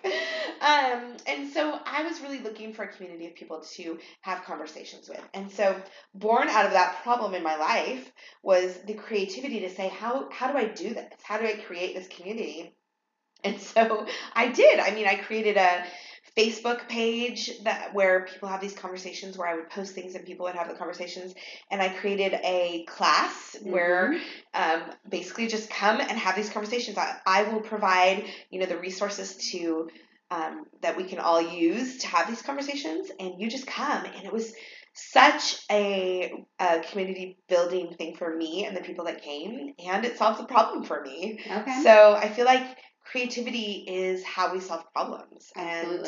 Um, 0.60 1.16
and 1.26 1.52
so 1.52 1.78
I 1.84 2.02
was 2.02 2.20
really 2.20 2.40
looking 2.40 2.72
for 2.72 2.84
a 2.84 2.88
community 2.92 3.26
of 3.26 3.34
people 3.34 3.60
to 3.76 3.98
have 4.22 4.44
conversations 4.44 5.08
with. 5.08 5.22
And 5.34 5.50
so 5.50 5.80
born 6.14 6.48
out 6.48 6.66
of 6.66 6.72
that 6.72 7.02
problem 7.02 7.34
in 7.34 7.42
my 7.42 7.56
life 7.56 8.10
was 8.42 8.78
the 8.86 8.94
creativity 8.94 9.60
to 9.60 9.70
say, 9.70 9.88
how 9.88 10.28
how 10.30 10.50
do 10.50 10.58
I 10.58 10.66
do 10.66 10.94
this? 10.94 11.12
How 11.22 11.38
do 11.38 11.46
I 11.46 11.54
create 11.56 11.94
this 11.94 12.08
community? 12.08 12.74
And 13.44 13.60
so 13.72 14.06
I 14.34 14.48
did. 14.48 14.80
I 14.80 14.90
mean, 14.92 15.06
I 15.06 15.16
created 15.16 15.56
a 15.56 15.84
Facebook 16.36 16.88
page 16.88 17.50
that 17.64 17.94
where 17.94 18.26
people 18.26 18.48
have 18.48 18.60
these 18.60 18.74
conversations 18.74 19.36
where 19.36 19.48
I 19.48 19.54
would 19.56 19.70
post 19.70 19.94
things 19.94 20.14
and 20.14 20.24
people 20.24 20.44
would 20.46 20.54
have 20.54 20.68
the 20.68 20.74
conversations 20.74 21.34
and 21.70 21.82
I 21.82 21.88
created 21.88 22.34
a 22.44 22.84
class 22.86 23.56
where 23.62 24.12
Mhm. 24.14 24.20
um, 24.54 24.82
basically 25.08 25.48
just 25.48 25.70
come 25.70 26.00
and 26.00 26.10
have 26.12 26.36
these 26.36 26.50
conversations. 26.50 26.96
I, 26.98 27.16
I 27.26 27.42
will 27.44 27.60
provide, 27.60 28.24
you 28.50 28.60
know, 28.60 28.66
the 28.66 28.78
resources 28.78 29.36
to 29.52 29.90
um, 30.30 30.64
that 30.82 30.96
we 30.96 31.04
can 31.04 31.18
all 31.18 31.40
use 31.40 31.98
to 31.98 32.06
have 32.08 32.28
these 32.28 32.42
conversations, 32.42 33.10
and 33.18 33.34
you 33.40 33.48
just 33.48 33.66
come. 33.66 34.04
And 34.04 34.24
it 34.24 34.32
was 34.32 34.52
such 34.94 35.60
a, 35.70 36.44
a 36.58 36.80
community 36.90 37.38
building 37.48 37.94
thing 37.96 38.16
for 38.16 38.36
me 38.36 38.64
and 38.66 38.76
the 38.76 38.80
people 38.80 39.04
that 39.06 39.22
came, 39.22 39.72
and 39.78 40.04
it 40.04 40.18
solved 40.18 40.40
the 40.40 40.44
problem 40.44 40.84
for 40.84 41.00
me. 41.02 41.40
Okay. 41.50 41.82
So 41.82 42.14
I 42.14 42.28
feel 42.28 42.44
like 42.44 42.76
creativity 43.04 43.84
is 43.88 44.24
how 44.24 44.52
we 44.52 44.60
solve 44.60 44.84
problems, 44.92 45.50
and 45.56 46.04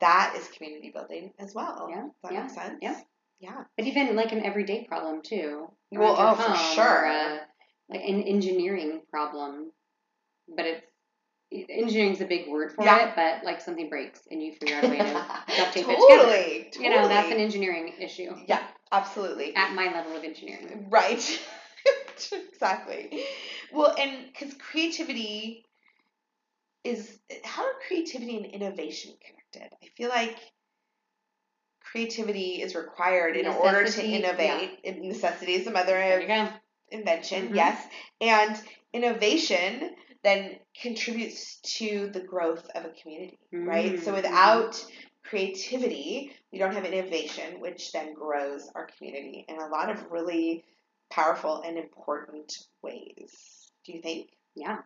that 0.00 0.34
is 0.38 0.48
community 0.56 0.92
building 0.94 1.32
as 1.38 1.54
well. 1.54 1.88
Yeah, 1.90 2.02
Does 2.02 2.12
that 2.22 2.32
yeah, 2.32 2.42
make 2.42 2.50
sense? 2.50 2.78
yeah. 2.82 3.00
Yeah. 3.40 3.64
But 3.76 3.86
even 3.86 4.16
like 4.16 4.32
an 4.32 4.44
everyday 4.44 4.84
problem 4.84 5.22
too. 5.22 5.68
Well, 5.92 6.16
oh, 6.18 6.34
for 6.34 6.56
sure. 6.74 7.04
A, 7.06 7.40
like 7.88 8.02
an 8.04 8.22
engineering 8.22 9.02
problem, 9.10 9.70
but 10.54 10.66
it's 10.66 10.86
engineering's 11.52 12.20
a 12.20 12.26
big 12.26 12.48
word 12.48 12.72
for 12.72 12.84
Yeah. 12.84 13.08
it. 13.08 13.12
But 13.16 13.44
like 13.44 13.60
something 13.60 13.88
breaks 13.88 14.20
and 14.30 14.42
you 14.42 14.52
figure 14.54 14.76
out 14.76 14.84
a 14.84 14.88
way 14.88 14.98
to 14.98 15.04
duct 15.56 15.72
tape 15.72 15.86
it 15.88 16.00
together. 16.00 16.06
totally, 16.08 16.70
You 16.78 16.90
know, 16.90 17.08
that's 17.08 17.30
an 17.30 17.38
engineering 17.38 17.94
issue. 17.98 18.34
Yeah, 18.46 18.62
absolutely. 18.92 19.54
At 19.54 19.74
my 19.74 19.92
level 19.92 20.16
of 20.16 20.24
engineering. 20.24 20.86
Right. 20.90 21.40
exactly. 22.52 23.24
Well, 23.72 23.94
and 23.98 24.26
because 24.26 24.54
creativity 24.54 25.64
is 26.84 27.18
how 27.44 27.64
are 27.64 27.72
creativity 27.86 28.36
and 28.36 28.46
innovation 28.46 29.12
connected? 29.24 29.74
I 29.82 29.86
feel 29.96 30.08
like 30.10 30.36
creativity 31.80 32.60
is 32.62 32.74
required 32.74 33.36
in 33.36 33.46
order 33.46 33.84
to 33.86 34.04
innovate. 34.04 34.78
And 34.84 35.00
Necessity 35.02 35.54
is 35.54 35.64
the 35.64 35.70
mother 35.70 35.96
of 35.96 36.50
invention, 36.90 37.48
Mhm. 37.50 37.56
yes. 37.56 37.86
And 38.20 38.60
innovation 38.92 39.94
then 40.24 40.58
contributes 40.80 41.60
to 41.78 42.08
the 42.12 42.20
growth 42.20 42.68
of 42.74 42.84
a 42.84 42.90
community, 42.90 43.38
right? 43.64 43.98
So 43.98 44.12
Mhm, 44.12 44.14
without 44.14 44.84
creativity, 45.24 46.32
we 46.52 46.58
don't 46.58 46.74
have 46.74 46.84
innovation, 46.84 47.60
which 47.60 47.92
then 47.92 48.14
grows 48.14 48.68
our 48.74 48.86
community 48.86 49.44
in 49.48 49.58
a 49.58 49.68
lot 49.68 49.90
of 49.90 50.10
really 50.10 50.64
powerful 51.10 51.62
and 51.62 51.78
important 51.78 52.52
ways. 52.82 53.70
Do 53.84 53.92
you 53.92 54.02
think? 54.02 54.30
Yeah. 54.54 54.78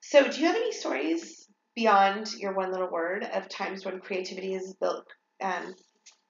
So, 0.00 0.28
do 0.28 0.40
you 0.40 0.46
have 0.46 0.56
any 0.56 0.72
stories 0.72 1.48
beyond 1.74 2.32
your 2.34 2.54
one 2.54 2.72
little 2.72 2.90
word 2.90 3.24
of 3.24 3.48
times 3.48 3.84
when 3.84 4.00
creativity 4.00 4.52
has 4.54 4.74
built? 4.74 5.06
Um, 5.40 5.74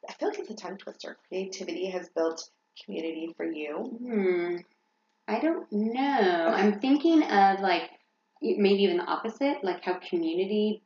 I 0.08 0.12
feel 0.14 0.28
like 0.30 0.38
it's 0.38 0.50
a 0.50 0.54
tongue 0.56 0.78
twister. 0.78 1.16
Creativity 1.28 1.86
has 1.90 2.08
built 2.10 2.48
community 2.84 3.32
for 3.36 3.44
you. 3.44 3.98
Hmm. 4.00 4.56
I 5.28 5.40
don't 5.40 5.70
know. 5.72 6.52
I'm 6.54 6.80
thinking 6.80 7.22
of 7.24 7.60
like 7.60 7.90
maybe 8.56 8.82
even 8.82 8.98
the 8.98 9.04
opposite, 9.04 9.64
like 9.64 9.82
how 9.84 9.94
community 9.94 10.82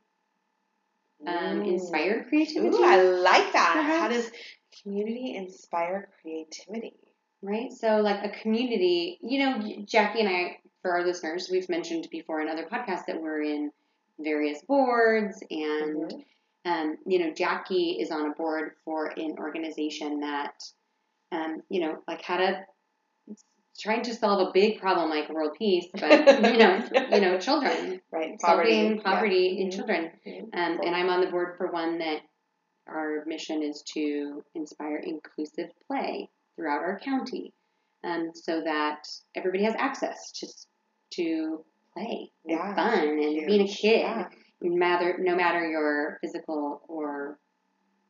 um, 1.27 1.61
inspired 1.63 2.27
creativity. 2.29 2.75
Ooh, 2.75 2.83
I 2.83 3.01
like 3.01 3.53
that. 3.53 3.97
How 3.99 4.07
does 4.07 4.31
community 4.81 5.35
inspire 5.35 6.09
creativity? 6.21 6.93
Right? 7.41 7.71
So, 7.71 7.97
like 7.97 8.23
a 8.23 8.29
community, 8.41 9.19
you 9.21 9.39
know, 9.39 9.83
Jackie 9.85 10.19
and 10.21 10.29
I, 10.29 10.57
for 10.81 10.91
our 10.91 11.05
listeners, 11.05 11.49
we've 11.51 11.69
mentioned 11.69 12.07
before 12.11 12.41
in 12.41 12.47
other 12.49 12.65
podcasts 12.71 13.05
that 13.07 13.21
we're 13.21 13.41
in 13.43 13.71
various 14.19 14.61
boards, 14.63 15.41
and, 15.49 16.11
Mhm. 16.11 16.25
um, 16.65 16.97
you 17.05 17.19
know, 17.19 17.31
Jackie 17.33 17.99
is 17.99 18.11
on 18.11 18.27
a 18.27 18.35
board 18.35 18.75
for 18.85 19.07
an 19.07 19.37
organization 19.39 20.19
that, 20.19 20.63
um, 21.31 21.63
you 21.69 21.81
know, 21.81 22.03
like 22.07 22.21
had 22.21 22.41
a 22.41 22.65
trying 23.81 24.03
to 24.03 24.13
solve 24.13 24.47
a 24.47 24.51
big 24.53 24.79
problem 24.79 25.09
like 25.09 25.29
world 25.29 25.55
peace, 25.57 25.87
but 25.93 26.43
you 26.51 26.57
know, 26.57 26.83
you 27.11 27.21
know, 27.21 27.39
children 27.39 27.99
Right, 28.11 28.39
solving 28.39 28.97
yeah. 28.97 29.01
poverty 29.03 29.59
in 29.61 29.67
Mhm. 29.67 29.75
children. 29.75 30.11
Mhm. 30.25 30.43
Um, 30.53 30.79
and 30.85 30.95
I'm 30.95 31.09
on 31.09 31.21
the 31.21 31.27
board 31.27 31.57
for 31.57 31.67
one 31.71 31.97
that 31.99 32.21
our 32.87 33.23
mission 33.25 33.63
is 33.63 33.83
to 33.93 34.43
inspire 34.55 34.97
inclusive 34.97 35.71
play 35.87 36.29
throughout 36.55 36.81
our 36.81 36.99
county, 36.99 37.53
um, 38.03 38.31
so 38.33 38.61
that 38.61 39.07
everybody 39.35 39.63
has 39.63 39.75
access 39.77 40.31
to 40.33 40.47
to 41.11 41.65
play 41.93 42.31
and 42.45 42.51
Yeah, 42.51 42.75
fun 42.75 42.99
and 43.07 43.45
being 43.45 43.61
a 43.61 43.67
kid, 43.67 43.99
Yeah. 44.01 44.29
no 44.61 44.75
matter 44.75 45.17
no 45.17 45.35
matter 45.35 45.67
your 45.67 46.17
physical 46.21 46.83
or 46.87 47.39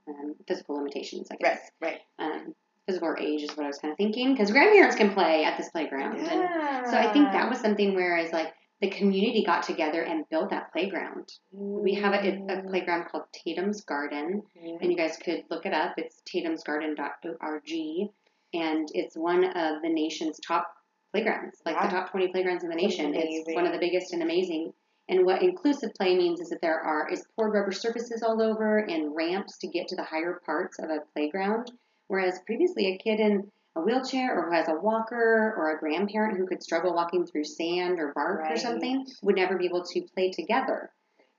um, 0.07 0.35
physical 0.47 0.75
limitations. 0.75 1.27
I 1.31 1.35
Right, 1.35 1.39
guess 1.41 1.71
right. 1.79 2.01
um, 2.19 2.55
physical 2.91 3.07
or 3.09 3.19
age 3.19 3.41
is 3.43 3.51
what 3.55 3.63
I 3.63 3.67
was 3.67 3.77
kind 3.79 3.91
of 3.91 3.97
thinking 3.97 4.33
because 4.33 4.51
grandparents 4.51 4.95
can 4.95 5.13
play 5.13 5.43
at 5.45 5.57
this 5.57 5.69
playground. 5.69 6.17
And 6.19 6.87
so 6.89 6.97
I 6.97 7.11
think 7.13 7.31
that 7.31 7.49
was 7.49 7.59
something 7.59 7.95
where 7.95 8.17
it's 8.17 8.33
like 8.33 8.53
the 8.81 8.89
community 8.89 9.43
got 9.45 9.63
together 9.63 10.01
and 10.01 10.27
built 10.29 10.49
that 10.49 10.71
playground. 10.73 11.29
We 11.51 11.93
have 11.95 12.13
a, 12.13 12.45
a 12.49 12.63
playground 12.63 13.05
called 13.09 13.23
Tatum's 13.31 13.81
Garden, 13.85 14.41
Mhm. 14.57 14.81
and 14.81 14.91
you 14.91 14.97
guys 14.97 15.17
could 15.17 15.43
look 15.51 15.65
it 15.65 15.73
up. 15.73 15.93
It's 15.97 16.21
tatumsgarden.org, 16.33 18.09
and 18.53 18.87
it's 18.93 19.15
one 19.15 19.43
of 19.45 19.81
the 19.81 19.89
nation's 19.89 20.39
top 20.39 20.67
playgrounds, 21.11 21.61
like 21.65 21.75
Yeah. 21.75 21.87
the 21.87 21.95
top 21.95 22.11
20 22.11 22.29
playgrounds 22.29 22.63
in 22.63 22.69
the 22.69 22.75
nation. 22.75 23.13
It's 23.15 23.53
one 23.55 23.65
of 23.67 23.73
the 23.73 23.79
biggest 23.79 24.13
and 24.13 24.23
amazing. 24.23 24.73
And 25.09 25.25
what 25.25 25.41
inclusive 25.43 25.93
play 25.93 26.15
means 26.15 26.39
is 26.39 26.49
that 26.49 26.61
there 26.61 26.79
are 26.79 27.07
is 27.09 27.25
poured 27.35 27.53
rubber 27.53 27.71
surfaces 27.73 28.23
all 28.23 28.41
over 28.41 28.77
and 28.79 29.13
ramps 29.15 29.57
to 29.59 29.67
get 29.67 29.87
to 29.89 29.95
the 29.95 30.03
higher 30.03 30.41
parts 30.45 30.79
of 30.79 30.89
a 30.89 30.99
playground. 31.13 31.71
Whereas 32.11 32.41
previously, 32.45 32.87
a 32.87 32.97
kid 32.97 33.21
in 33.21 33.49
a 33.77 33.79
wheelchair 33.79 34.37
or 34.37 34.49
who 34.49 34.51
has 34.53 34.67
a 34.67 34.75
walker 34.75 35.55
or 35.57 35.71
a 35.71 35.79
grandparent 35.79 36.37
who 36.37 36.45
could 36.45 36.61
struggle 36.61 36.93
walking 36.93 37.25
through 37.25 37.45
sand 37.45 38.01
or 38.01 38.11
bark 38.13 38.41
or 38.51 38.57
something 38.57 39.07
would 39.23 39.37
never 39.37 39.57
be 39.57 39.65
able 39.65 39.85
to 39.85 40.01
play 40.13 40.29
together. 40.29 40.89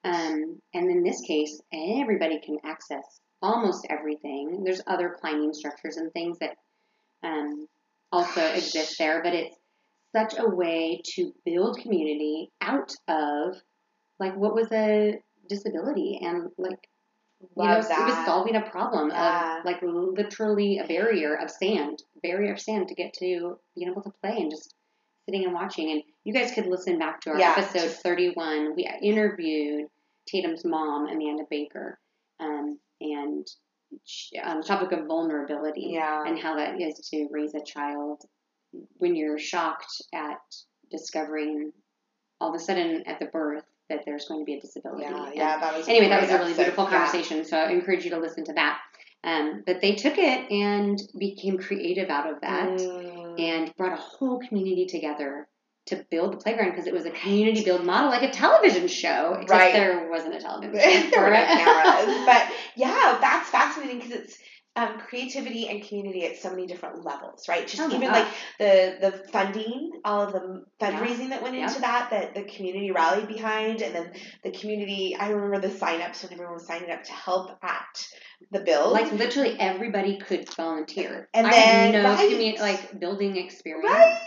Um, 0.02 0.62
and 0.72 0.90
in 0.90 1.02
this 1.02 1.20
case, 1.20 1.60
everybody 1.74 2.40
can 2.40 2.56
access 2.64 3.04
almost 3.42 3.86
everything. 3.90 4.64
There's 4.64 4.80
other 4.86 5.14
climbing 5.20 5.52
structures 5.52 5.98
and 5.98 6.10
things 6.14 6.38
that 6.38 6.56
um, 7.22 7.66
also 8.10 8.40
exist 8.40 8.96
there, 8.98 9.22
but 9.22 9.34
it's 9.34 9.54
such 10.16 10.38
a 10.38 10.48
way 10.48 11.02
to 11.16 11.34
build 11.44 11.80
community 11.80 12.50
out 12.62 12.94
of 13.08 13.60
like 14.18 14.34
what 14.36 14.54
was 14.54 14.72
a 14.72 15.20
disability 15.50 16.20
and 16.22 16.48
like 16.56 16.88
you 17.42 17.48
know 17.56 17.74
Love 17.74 17.84
it 17.84 17.88
was 17.88 18.24
solving 18.26 18.56
a 18.56 18.62
problem 18.62 19.10
Yeah. 19.10 19.58
of 19.58 19.64
like 19.64 19.80
literally 19.82 20.78
a 20.78 20.86
barrier 20.86 21.34
of 21.34 21.50
sand, 21.50 22.02
barrier 22.22 22.52
of 22.52 22.60
sand 22.60 22.88
to 22.88 22.94
get 22.94 23.12
to 23.14 23.58
being 23.76 23.90
able 23.90 24.02
to 24.02 24.12
play 24.22 24.36
and 24.38 24.50
just 24.50 24.74
sitting 25.26 25.44
and 25.44 25.54
watching. 25.54 25.90
And 25.90 26.02
you 26.24 26.32
guys 26.32 26.52
could 26.52 26.66
listen 26.66 26.98
back 26.98 27.20
to 27.22 27.30
our 27.30 27.38
Yeah, 27.38 27.54
episode 27.56 27.90
31. 27.90 28.74
We 28.76 28.88
interviewed 29.02 29.88
Tatum's 30.26 30.64
mom, 30.64 31.08
Amanda 31.08 31.44
Baker, 31.50 31.98
um, 32.40 32.78
and 33.00 33.46
on 34.42 34.58
the 34.58 34.64
topic 34.66 34.92
of 34.92 35.06
vulnerability 35.06 35.90
Yeah. 35.92 36.24
and 36.26 36.38
how 36.38 36.56
that 36.56 36.80
is 36.80 36.98
to 37.10 37.28
raise 37.30 37.54
a 37.54 37.62
child 37.62 38.22
when 38.98 39.14
you're 39.14 39.38
shocked 39.38 40.00
at 40.14 40.40
discovering 40.90 41.72
all 42.40 42.48
of 42.50 42.54
a 42.54 42.58
sudden 42.58 43.02
at 43.06 43.18
the 43.18 43.26
birth 43.26 43.64
that 43.92 44.04
there's 44.04 44.26
going 44.26 44.40
to 44.40 44.44
be 44.44 44.54
a 44.54 44.60
disability. 44.60 45.04
Yeah, 45.04 45.26
And 45.26 45.34
yeah, 45.36 45.58
that 45.60 45.76
was 45.76 45.88
anyway, 45.88 46.08
that 46.08 46.20
was 46.22 46.30
a 46.30 46.34
really 46.34 46.46
episode. 46.52 46.62
beautiful 46.62 46.84
Yeah. 46.84 46.90
conversation. 46.90 47.44
So 47.44 47.56
I 47.56 47.70
encourage 47.70 48.04
you 48.04 48.10
to 48.10 48.18
listen 48.18 48.44
to 48.46 48.52
that. 48.54 48.78
Um, 49.24 49.62
but 49.64 49.80
they 49.80 49.94
took 49.94 50.18
it 50.18 50.50
and 50.50 51.00
became 51.16 51.58
creative 51.58 52.10
out 52.10 52.28
of 52.28 52.40
that 52.40 52.70
Mm. 52.70 53.40
and 53.40 53.76
brought 53.76 53.92
a 53.92 54.02
whole 54.02 54.40
community 54.40 54.86
together 54.86 55.46
to 55.86 56.04
build 56.10 56.32
the 56.32 56.36
playground 56.38 56.70
because 56.70 56.86
it 56.86 56.92
was 56.94 57.06
a 57.06 57.10
community 57.10 57.62
build 57.64 57.84
model, 57.84 58.10
like 58.10 58.22
a 58.22 58.30
television 58.32 58.86
show. 58.88 59.34
Except 59.40 59.50
Right. 59.50 59.72
there 59.72 60.08
wasn't 60.10 60.34
a 60.34 60.40
television 60.40 60.72
show. 60.78 61.10
there 61.12 61.22
were 61.22 61.30
no 61.30 61.44
cameras, 61.44 62.26
but 62.26 62.42
yeah, 62.76 63.18
that's 63.20 63.48
fascinating 63.50 63.98
because 63.98 64.12
it's 64.12 64.38
um, 64.74 64.98
creativity 65.06 65.68
and 65.68 65.82
community 65.86 66.24
at 66.24 66.38
so 66.38 66.48
many 66.50 66.66
different 66.66 67.04
levels, 67.04 67.46
right? 67.46 67.66
Just 67.66 67.82
Oh 67.82 67.88
even 67.94 68.08
gosh. 68.08 68.20
like 68.24 68.28
the 68.58 68.96
the 69.10 69.28
funding, 69.30 69.90
all 70.04 70.22
of 70.22 70.32
the 70.32 70.64
Yeah. 70.80 70.90
fundraising 70.90 71.28
that 71.30 71.42
went 71.42 71.54
Yeah. 71.56 71.64
into 71.68 71.80
that, 71.82 72.08
that 72.10 72.34
the 72.34 72.44
community 72.44 72.90
rallied 72.90 73.28
behind, 73.28 73.82
and 73.82 73.94
then 73.94 74.12
the 74.42 74.50
community. 74.50 75.14
I 75.18 75.28
remember 75.28 75.66
the 75.68 75.74
sign-ups 75.76 76.22
when 76.22 76.32
everyone 76.32 76.54
was 76.54 76.66
signing 76.66 76.90
up 76.90 77.04
to 77.04 77.12
help 77.12 77.50
at 77.62 78.06
the 78.50 78.60
build. 78.60 78.92
Like 78.92 79.12
literally 79.12 79.56
everybody 79.60 80.18
could 80.18 80.48
volunteer. 80.54 81.28
And 81.34 81.46
I 81.46 81.50
then- 81.50 81.92
no 81.92 82.04
right. 82.04 82.30
commu- 82.30 82.58
like 82.58 82.98
building 82.98 83.36
experience. 83.36 83.92
right? 83.92 84.18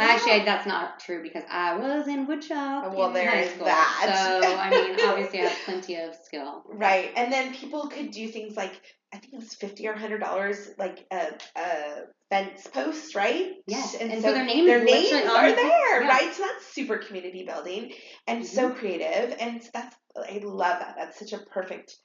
Actually, 0.00 0.44
that's 0.44 0.64
not 0.64 1.00
true 1.00 1.24
because 1.24 1.42
I 1.50 1.76
was 1.76 2.06
in 2.06 2.28
woodshop 2.28 2.94
Well, 2.94 3.08
in 3.08 3.14
there 3.14 3.28
high 3.30 3.40
is 3.40 3.50
school. 3.54 3.64
that. 3.66 4.40
So 4.40 4.56
I 4.56 4.70
mean, 4.70 4.96
obviously, 5.08 5.40
I 5.40 5.46
have 5.46 5.58
plenty 5.64 5.96
of 5.96 6.14
skill. 6.14 6.62
Right. 6.72 7.10
And 7.16 7.32
then 7.32 7.52
people 7.52 7.88
could 7.88 8.12
do 8.12 8.28
things 8.28 8.56
like 8.56 8.80
I 9.12 9.18
think 9.18 9.34
it 9.34 9.40
was 9.40 9.54
fifty 9.54 9.86
or 9.88 9.94
hundred 9.94 10.20
dollars, 10.20 10.68
like 10.78 11.06
a, 11.10 11.28
a 11.56 12.02
fence 12.30 12.66
post, 12.66 13.14
right? 13.14 13.52
Yes, 13.66 13.94
And, 13.94 14.12
and 14.12 14.20
so, 14.22 14.28
so 14.28 14.34
their 14.34 14.44
name 14.44 14.66
their 14.66 14.84
names 14.84 15.12
are 15.12 15.50
the 15.50 15.56
there, 15.56 16.02
yeah. 16.02 16.08
right? 16.08 16.34
So 16.34 16.42
that's 16.42 16.66
super 16.66 16.98
community 16.98 17.44
building 17.44 17.92
and 18.26 18.44
so 18.46 18.68
mm-hmm. 18.68 18.78
creative, 18.78 19.36
and 19.40 19.62
that's 19.72 19.96
I 20.16 20.40
love 20.44 20.80
that. 20.80 20.94
That's 20.98 21.18
such 21.18 21.32
a 21.32 21.38
perfect 21.46 21.96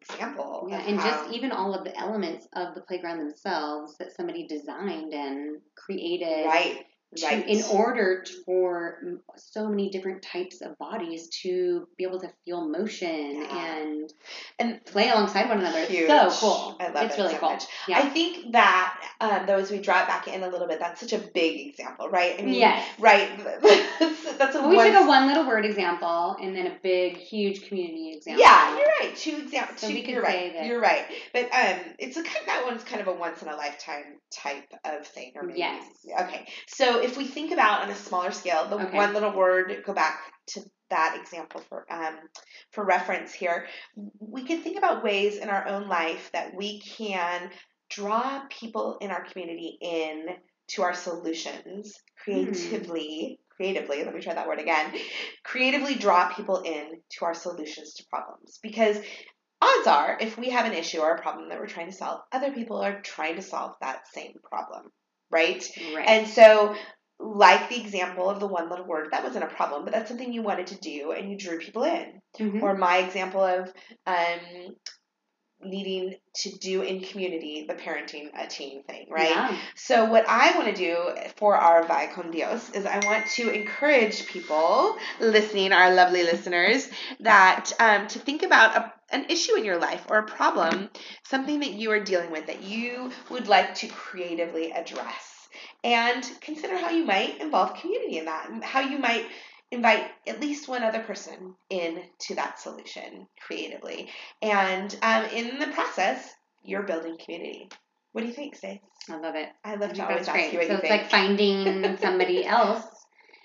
example. 0.00 0.66
Yeah, 0.70 0.82
and 0.86 0.98
how- 0.98 1.10
just 1.10 1.34
even 1.34 1.52
all 1.52 1.74
of 1.74 1.84
the 1.84 1.96
elements 1.98 2.46
of 2.54 2.74
the 2.74 2.82
playground 2.82 3.18
themselves 3.18 3.96
that 3.98 4.14
somebody 4.14 4.46
designed 4.46 5.12
and 5.14 5.60
created 5.76 6.46
right, 6.46 6.84
to- 7.16 7.46
in 7.46 7.62
order 7.64 8.24
for 8.46 8.98
so 9.36 9.68
many 9.68 9.90
different 9.90 10.22
types 10.22 10.60
of 10.62 10.76
bodies 10.78 11.28
to 11.42 11.86
be 11.98 12.04
able 12.04 12.20
to 12.20 12.30
feel 12.44 12.66
motion 12.68 13.42
Yeah. 13.42 13.66
and 13.76 14.12
And 14.58 14.84
play 14.84 15.08
alongside 15.08 15.48
one 15.48 15.58
another. 15.60 15.84
Huge. 15.84 16.08
It's 16.10 16.38
so 16.38 16.46
cool. 16.46 16.76
I 16.80 16.88
love 16.88 17.04
it's 17.06 17.14
it 17.16 17.18
really 17.20 17.34
so 17.34 17.40
cool. 17.40 17.50
much. 17.50 17.64
Yeah. 17.88 17.98
I 17.98 18.08
think 18.08 18.52
that 18.52 19.00
um, 19.20 19.46
though, 19.46 19.56
as 19.58 19.70
we 19.70 19.78
draw 19.78 20.02
it 20.02 20.06
back 20.08 20.28
in 20.28 20.42
a 20.42 20.48
little 20.48 20.66
bit, 20.68 20.78
that's 20.80 21.00
such 21.00 21.12
a 21.12 21.18
big 21.18 21.68
example, 21.68 22.08
right? 22.10 22.36
I 22.38 22.42
mean, 22.42 22.54
Yes. 22.54 22.88
right. 22.98 23.28
that's, 23.62 24.36
that's 24.38 24.54
a 24.56 24.60
Well, 24.60 24.70
we 24.70 24.76
one 24.76 24.92
took 24.92 25.04
a 25.04 25.06
one 25.06 25.26
little 25.26 25.46
word 25.46 25.64
example 25.64 26.36
and 26.40 26.54
then 26.56 26.66
a 26.66 26.76
big, 26.82 27.16
huge 27.16 27.66
community 27.68 28.12
example. 28.16 28.42
Yeah, 28.42 28.76
you're 28.78 28.86
right. 29.00 29.16
Two 29.16 29.36
examples. 29.38 29.80
So 29.80 29.88
two, 29.88 29.94
we 29.94 30.02
could 30.02 30.10
you're 30.14 30.24
say 30.24 30.44
right. 30.44 30.52
that- 30.54 30.66
You're 30.66 30.80
right. 30.80 31.04
But 31.32 31.44
um, 31.52 31.80
it's 31.98 32.16
a 32.16 32.22
kind 32.22 32.46
that 32.46 32.64
one's 32.66 32.84
kind 32.84 33.00
of 33.00 33.08
a 33.08 33.12
once 33.12 33.42
in 33.42 33.48
a 33.48 33.56
lifetime 33.56 34.18
type 34.30 34.72
of 34.84 35.06
thing, 35.06 35.32
or 35.36 35.42
maybe. 35.44 35.58
Yes. 35.60 35.84
Okay. 36.20 36.46
So 36.66 37.00
if 37.02 37.16
we 37.16 37.26
think 37.26 37.52
about 37.52 37.82
on 37.82 37.90
a 37.90 37.94
smaller 37.94 38.30
scale, 38.30 38.68
the 38.68 38.76
Okay. 38.76 38.96
one 38.96 39.12
little 39.12 39.32
word. 39.32 39.82
Go 39.84 39.92
back 39.92 40.20
to 40.48 40.60
that 40.90 41.18
example 41.20 41.60
for 41.68 41.86
um 41.90 42.18
for 42.72 42.84
reference 42.84 43.32
here. 43.32 43.66
We 44.18 44.44
can 44.44 44.62
think 44.62 44.76
about 44.78 45.02
ways 45.04 45.36
in 45.38 45.48
our 45.48 45.66
own 45.66 45.88
life 45.88 46.30
that 46.32 46.54
we 46.54 46.80
can 46.80 47.50
draw 47.90 48.42
people 48.48 48.98
in 49.00 49.10
our 49.10 49.24
community 49.24 49.78
in 49.80 50.26
to 50.68 50.82
our 50.82 50.94
solutions 50.94 51.94
creatively. 52.22 53.38
Creatively, 53.56 54.02
let 54.02 54.14
me 54.14 54.20
try 54.22 54.34
that 54.34 54.48
word 54.48 54.60
again. 54.60 54.92
Creatively 55.44 55.94
draw 55.94 56.32
people 56.32 56.62
in 56.62 56.84
to 57.10 57.24
our 57.26 57.34
solutions 57.34 57.94
to 57.94 58.04
problems 58.08 58.58
because 58.62 58.96
odds 59.60 59.86
are 59.86 60.18
if 60.20 60.36
we 60.38 60.50
have 60.50 60.66
an 60.66 60.72
issue 60.72 60.98
or 60.98 61.14
a 61.14 61.22
problem 61.22 61.48
that 61.50 61.60
we're 61.60 61.66
trying 61.66 61.90
to 61.90 61.96
solve, 61.96 62.20
other 62.32 62.50
people 62.52 62.78
are 62.78 63.00
trying 63.02 63.36
to 63.36 63.42
solve 63.42 63.74
that 63.80 64.08
same 64.08 64.34
problem, 64.42 64.90
right? 65.32 65.64
Right. 65.94 66.08
And 66.08 66.28
so, 66.28 66.74
like 67.18 67.68
the 67.68 67.80
example 67.80 68.28
of 68.28 68.40
the 68.40 68.46
one 68.46 68.68
little 68.70 68.86
word, 68.86 69.08
that 69.12 69.24
wasn't 69.24 69.44
a 69.44 69.48
problem, 69.48 69.84
but 69.84 69.92
that's 69.92 70.08
something 70.08 70.32
you 70.32 70.42
wanted 70.42 70.68
to 70.68 70.78
do 70.78 71.12
and 71.12 71.30
you 71.30 71.36
drew 71.38 71.58
people 71.58 71.84
in. 71.84 72.20
Mhm. 72.38 72.62
Or 72.62 72.76
my 72.76 72.98
example 72.98 73.42
of 73.42 73.72
um, 74.06 74.76
needing 75.64 76.14
to 76.34 76.58
do 76.58 76.82
in 76.82 77.00
community 77.00 77.66
the 77.68 77.74
parenting 77.74 78.30
a 78.34 78.46
teen 78.46 78.82
thing, 78.84 79.06
right? 79.10 79.30
Yeah. 79.30 79.58
So 79.74 80.06
what 80.06 80.24
I 80.28 80.56
want 80.56 80.68
to 80.68 80.74
do 80.74 80.96
for 81.36 81.56
our 81.56 81.86
Vaya 81.86 82.12
con 82.12 82.30
Dios 82.30 82.70
is 82.70 82.86
I 82.86 83.04
want 83.04 83.26
to 83.32 83.50
encourage 83.50 84.26
people 84.26 84.96
listening, 85.20 85.72
our 85.72 85.94
lovely 85.94 86.22
listeners, 86.22 86.88
that 87.20 87.70
um, 87.78 88.08
to 88.08 88.18
think 88.18 88.42
about 88.42 88.76
a, 88.76 88.92
an 89.10 89.26
issue 89.28 89.56
in 89.56 89.64
your 89.64 89.78
life 89.78 90.06
or 90.08 90.18
a 90.18 90.26
problem, 90.26 90.88
something 91.24 91.60
that 91.60 91.72
you 91.72 91.90
are 91.90 92.00
dealing 92.00 92.30
with 92.30 92.46
that 92.46 92.62
you 92.62 93.12
would 93.30 93.48
like 93.48 93.74
to 93.76 93.88
creatively 93.88 94.72
address. 94.72 95.48
And 95.84 96.24
consider 96.40 96.78
how 96.78 96.90
you 96.90 97.04
might 97.04 97.40
involve 97.40 97.74
community 97.74 98.18
in 98.18 98.24
that, 98.26 98.48
and 98.48 98.62
how 98.64 98.80
you 98.80 98.98
might 98.98 99.26
invite 99.72 100.04
at 100.28 100.40
least 100.40 100.68
one 100.68 100.84
other 100.84 101.00
person 101.00 101.54
in 101.70 102.02
to 102.20 102.34
that 102.36 102.60
solution 102.60 103.26
creatively. 103.44 104.08
And 104.40 104.94
um, 105.02 105.24
in 105.34 105.58
the 105.58 105.66
process, 105.68 106.30
you're 106.62 106.84
building 106.84 107.16
community. 107.24 107.68
What 108.12 108.20
do 108.22 108.28
you 108.28 108.34
think, 108.34 108.54
Stace? 108.54 108.78
I 109.10 109.16
love 109.18 109.34
it. 109.34 109.48
I 109.64 109.72
I 109.72 109.74
love 109.76 109.90
think 109.92 109.94
to 109.96 110.02
always 110.08 110.28
ask 110.28 110.32
great. 110.32 110.52
you 110.52 110.58
what 110.58 110.66
so 110.68 110.72
you 110.74 110.78
it's 110.78 110.88
think. 110.88 111.02
like 111.02 111.10
finding 111.10 111.96
somebody 112.00 112.44
else, 112.46 112.84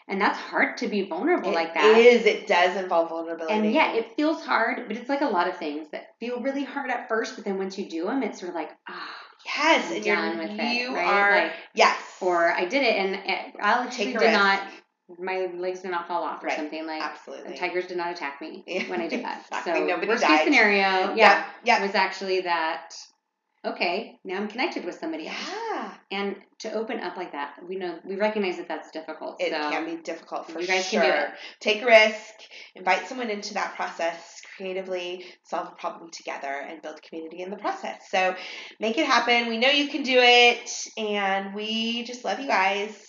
and 0.10 0.20
that's 0.22 0.38
hard 0.38 0.78
to 0.78 0.88
be 0.90 1.04
vulnerable 1.08 1.50
It 1.52 1.56
like 1.56 1.74
that. 1.74 1.98
is. 1.98 2.26
It 2.26 2.48
does 2.48 2.76
involve 2.76 3.10
vulnerability. 3.10 3.54
And 3.54 3.72
yeah, 3.74 3.94
it 3.94 4.16
feels 4.18 4.44
hard, 4.46 4.88
but 4.88 4.98
it's 4.98 5.10
like 5.10 5.22
a 5.22 5.26
lot 5.26 5.48
of 5.48 5.58
things 5.58 5.88
that 5.94 6.08
feel 6.20 6.42
really 6.42 6.64
hard 6.66 6.92
at 6.92 7.08
first, 7.08 7.36
but 7.38 7.46
then 7.46 7.58
once 7.58 7.78
you 7.78 7.90
do 7.90 8.04
them, 8.06 8.22
it's 8.24 8.40
sort 8.40 8.50
of 8.50 8.56
like, 8.56 8.70
ah, 8.90 9.10
yes, 9.46 9.90
I'm 9.90 9.96
and 9.96 10.06
done 10.06 10.38
you're, 10.38 10.48
with 10.48 10.60
it, 10.60 10.74
you 10.82 10.96
right? 10.96 11.06
are 11.08 11.32
Like, 11.46 11.54
yes, 11.74 11.98
or 12.22 12.52
I 12.52 12.66
did 12.66 12.84
it, 12.84 12.96
and 12.98 13.16
it, 13.16 13.56
I 13.62 13.84
actually 13.86 14.12
did 14.14 14.22
risk. 14.22 14.34
not, 14.34 14.62
my 15.20 15.48
legs 15.58 15.82
did 15.82 15.92
not 15.92 16.08
fall 16.08 16.24
off 16.24 16.44
or 16.44 16.48
Right. 16.48 16.58
something. 16.58 16.86
Like, 16.86 17.02
absolutely. 17.02 17.52
the 17.54 17.58
tigers 17.58 17.88
did 17.88 17.98
not 17.98 18.12
attack 18.12 18.42
me 18.42 18.64
Yeah. 18.68 18.84
when 18.90 19.02
I 19.02 19.08
did 19.08 19.24
that. 19.24 19.46
Exactly. 19.48 19.74
So, 19.74 19.86
Nobody 19.86 20.08
worst 20.08 20.22
died. 20.24 20.38
case 20.40 20.44
scenario, 20.46 20.78
yeah, 20.78 21.16
yeah, 21.16 21.46
yeah, 21.64 21.82
was 21.82 21.96
actually 21.96 22.42
that, 22.42 22.94
okay, 23.66 24.20
now 24.26 24.36
I'm 24.36 24.48
connected 24.48 24.84
with 24.86 24.96
somebody 25.00 25.28
else. 25.28 25.38
yeah. 25.72 25.94
And 26.12 26.36
to 26.60 26.74
open 26.74 27.00
up 27.00 27.16
like 27.18 27.32
that, 27.34 27.56
we 27.68 27.76
know, 27.78 28.00
we 28.06 28.16
recognize 28.16 28.58
that 28.58 28.68
that's 28.68 28.92
difficult. 28.92 29.42
It 29.42 29.52
so, 29.52 29.70
can 29.70 29.86
be 29.86 30.02
difficult 30.02 30.50
for 30.52 30.60
you 30.60 30.68
guys 30.68 30.86
sure. 30.88 31.02
can 31.02 31.12
do 31.12 31.18
it. 31.18 31.30
Take 31.62 31.82
a 31.84 31.86
risk, 31.86 32.34
invite 32.76 33.08
someone 33.08 33.30
into 33.30 33.54
that 33.56 33.76
process, 33.76 34.42
creatively 34.58 35.26
solve 35.44 35.68
a 35.68 35.76
problem 35.76 36.10
together, 36.12 36.48
and 36.48 36.82
build 36.82 37.02
community 37.02 37.42
in 37.42 37.50
the 37.50 37.58
process. 37.58 38.02
So 38.10 38.36
make 38.80 38.98
it 38.98 39.06
happen. 39.06 39.48
We 39.50 39.58
know 39.58 39.70
you 39.70 39.88
can 39.90 40.04
do 40.04 40.18
it, 40.20 40.70
and 40.98 41.54
we 41.54 42.04
just 42.04 42.26
love 42.26 42.40
you 42.40 42.48
guys. 42.48 43.07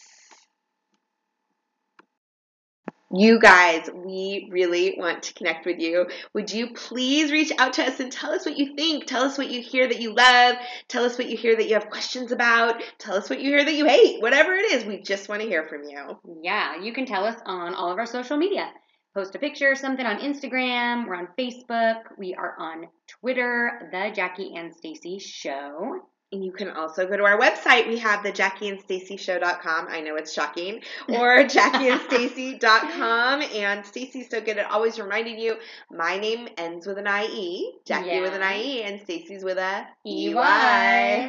You 3.11 3.40
guys, 3.40 3.88
we 3.94 4.51
really 4.53 4.97
want 4.99 5.23
to 5.23 5.35
connect 5.35 5.64
with 5.64 5.79
you. 5.79 6.07
Would 6.35 6.53
you 6.53 6.75
please 6.75 7.33
reach 7.33 7.51
out 7.59 7.73
to 7.75 7.83
us 7.83 8.01
and 8.01 8.12
tell 8.12 8.33
us 8.33 8.44
what 8.44 8.59
you 8.59 8.77
think? 8.77 9.07
Tell 9.07 9.23
us 9.23 9.38
what 9.38 9.51
you 9.51 9.62
hear 9.62 9.88
that 9.88 10.01
you 10.01 10.14
love. 10.14 10.57
Tell 10.88 11.05
us 11.05 11.16
what 11.16 11.31
you 11.31 11.37
hear 11.37 11.57
that 11.57 11.68
you 11.68 11.73
have 11.73 11.88
questions 11.88 12.33
about. 12.33 12.83
Tell 12.99 13.16
us 13.16 13.31
what 13.31 13.40
you 13.40 13.49
hear 13.49 13.64
that 13.64 13.75
you 13.75 13.87
hate. 13.87 14.21
Whatever 14.21 14.53
it 14.53 14.73
is, 14.73 14.85
we 14.85 15.01
just 15.01 15.31
want 15.31 15.40
to 15.40 15.49
hear 15.49 15.66
from 15.68 15.85
you. 15.85 16.18
Yeah, 16.42 16.83
you 16.83 16.92
can 16.92 17.07
tell 17.07 17.25
us 17.25 17.40
on 17.47 17.73
all 17.75 17.90
of 17.90 17.99
our 17.99 18.05
social 18.05 18.37
media. 18.37 18.71
Post 19.14 19.35
a 19.35 19.38
picture 19.38 19.75
something 19.75 20.05
on 20.05 20.21
Instagram. 20.21 21.09
We're 21.09 21.14
on 21.14 21.29
Facebook. 21.38 22.03
We 22.18 22.35
are 22.35 22.57
on 22.59 22.88
Twitter, 23.07 23.88
The 23.90 24.12
Jackie 24.14 24.53
and 24.55 24.75
Stacey 24.75 25.18
Show. 25.18 26.03
And 26.31 26.45
you 26.45 26.53
can 26.53 26.69
also 26.69 27.07
go 27.07 27.17
to 27.17 27.25
our 27.25 27.38
website. 27.41 27.88
We 27.88 27.97
have 27.99 28.23
the 28.23 28.31
JackieandStaceyShow.com. 28.31 29.87
I 29.88 30.01
know 30.03 30.17
it's 30.17 30.31
shocking. 30.33 30.83
Or 31.09 31.38
JackieandStacey.com. 31.45 33.43
And 33.43 33.87
Stacey's 33.87 34.29
so 34.29 34.41
good 34.43 34.59
at 34.59 34.71
always 34.71 34.99
reminding 35.01 35.38
you 35.38 35.57
my 35.91 36.19
name 36.19 36.49
ends 36.59 36.87
with 36.87 36.99
an 36.99 37.07
IE, 37.07 37.73
Jackie 37.87 38.21
with 38.21 38.35
an 38.35 38.43
IE, 38.43 38.83
and 38.83 39.01
Stacey's 39.01 39.43
with 39.43 39.57
a 39.57 39.87
EY. 40.07 40.35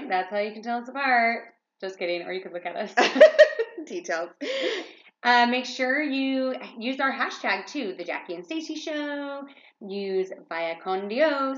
That's 0.10 0.30
how 0.30 0.40
you 0.40 0.52
can 0.52 0.64
tell 0.64 0.80
us 0.80 0.90
apart. 0.90 1.46
Just 1.80 1.98
kidding, 1.98 2.24
or 2.24 2.34
you 2.34 2.42
could 2.42 2.52
look 2.52 2.66
at 2.66 2.76
us. 2.76 2.94
Details. 3.88 4.32
uh, 5.24 5.46
make 5.46 5.66
sure 5.66 6.02
you 6.04 6.56
use 6.78 7.00
our 7.00 7.12
hashtag 7.12 7.68
too, 7.68 7.96
The 7.98 8.04
Jackie 8.04 8.36
and 8.36 8.44
Stacey 8.44 8.76
Show. 8.76 9.48
Use 9.80 10.30
Vaya 10.50 10.76
Con 10.84 11.08
Dios. 11.08 11.58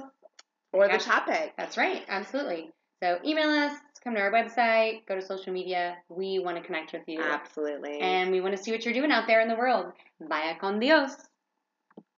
Or 0.73 0.87
the 0.87 0.99
topic. 0.99 1.53
That's 1.57 1.75
right, 1.75 2.03
absolutely. 2.07 2.69
So 3.01 3.17
email 3.25 3.49
us, 3.49 3.79
come 4.03 4.13
to 4.13 4.21
our 4.21 4.31
website, 4.31 5.05
go 5.07 5.15
to 5.15 5.21
social 5.21 5.51
media. 5.51 5.97
We 6.09 6.39
want 6.39 6.57
to 6.57 6.63
connect 6.63 6.93
with 6.93 7.01
you. 7.07 7.19
Absolutely. 7.19 7.99
And 7.99 8.31
we 8.31 8.41
want 8.41 8.55
to 8.55 8.61
see 8.61 8.71
what 8.71 8.85
you're 8.85 8.93
doing 8.93 9.11
out 9.11 9.25
there 9.25 9.41
in 9.41 9.47
the 9.47 9.55
world. 9.55 9.93
Vaya 10.19 10.55
con 10.59 10.79
Dios. 10.79 11.15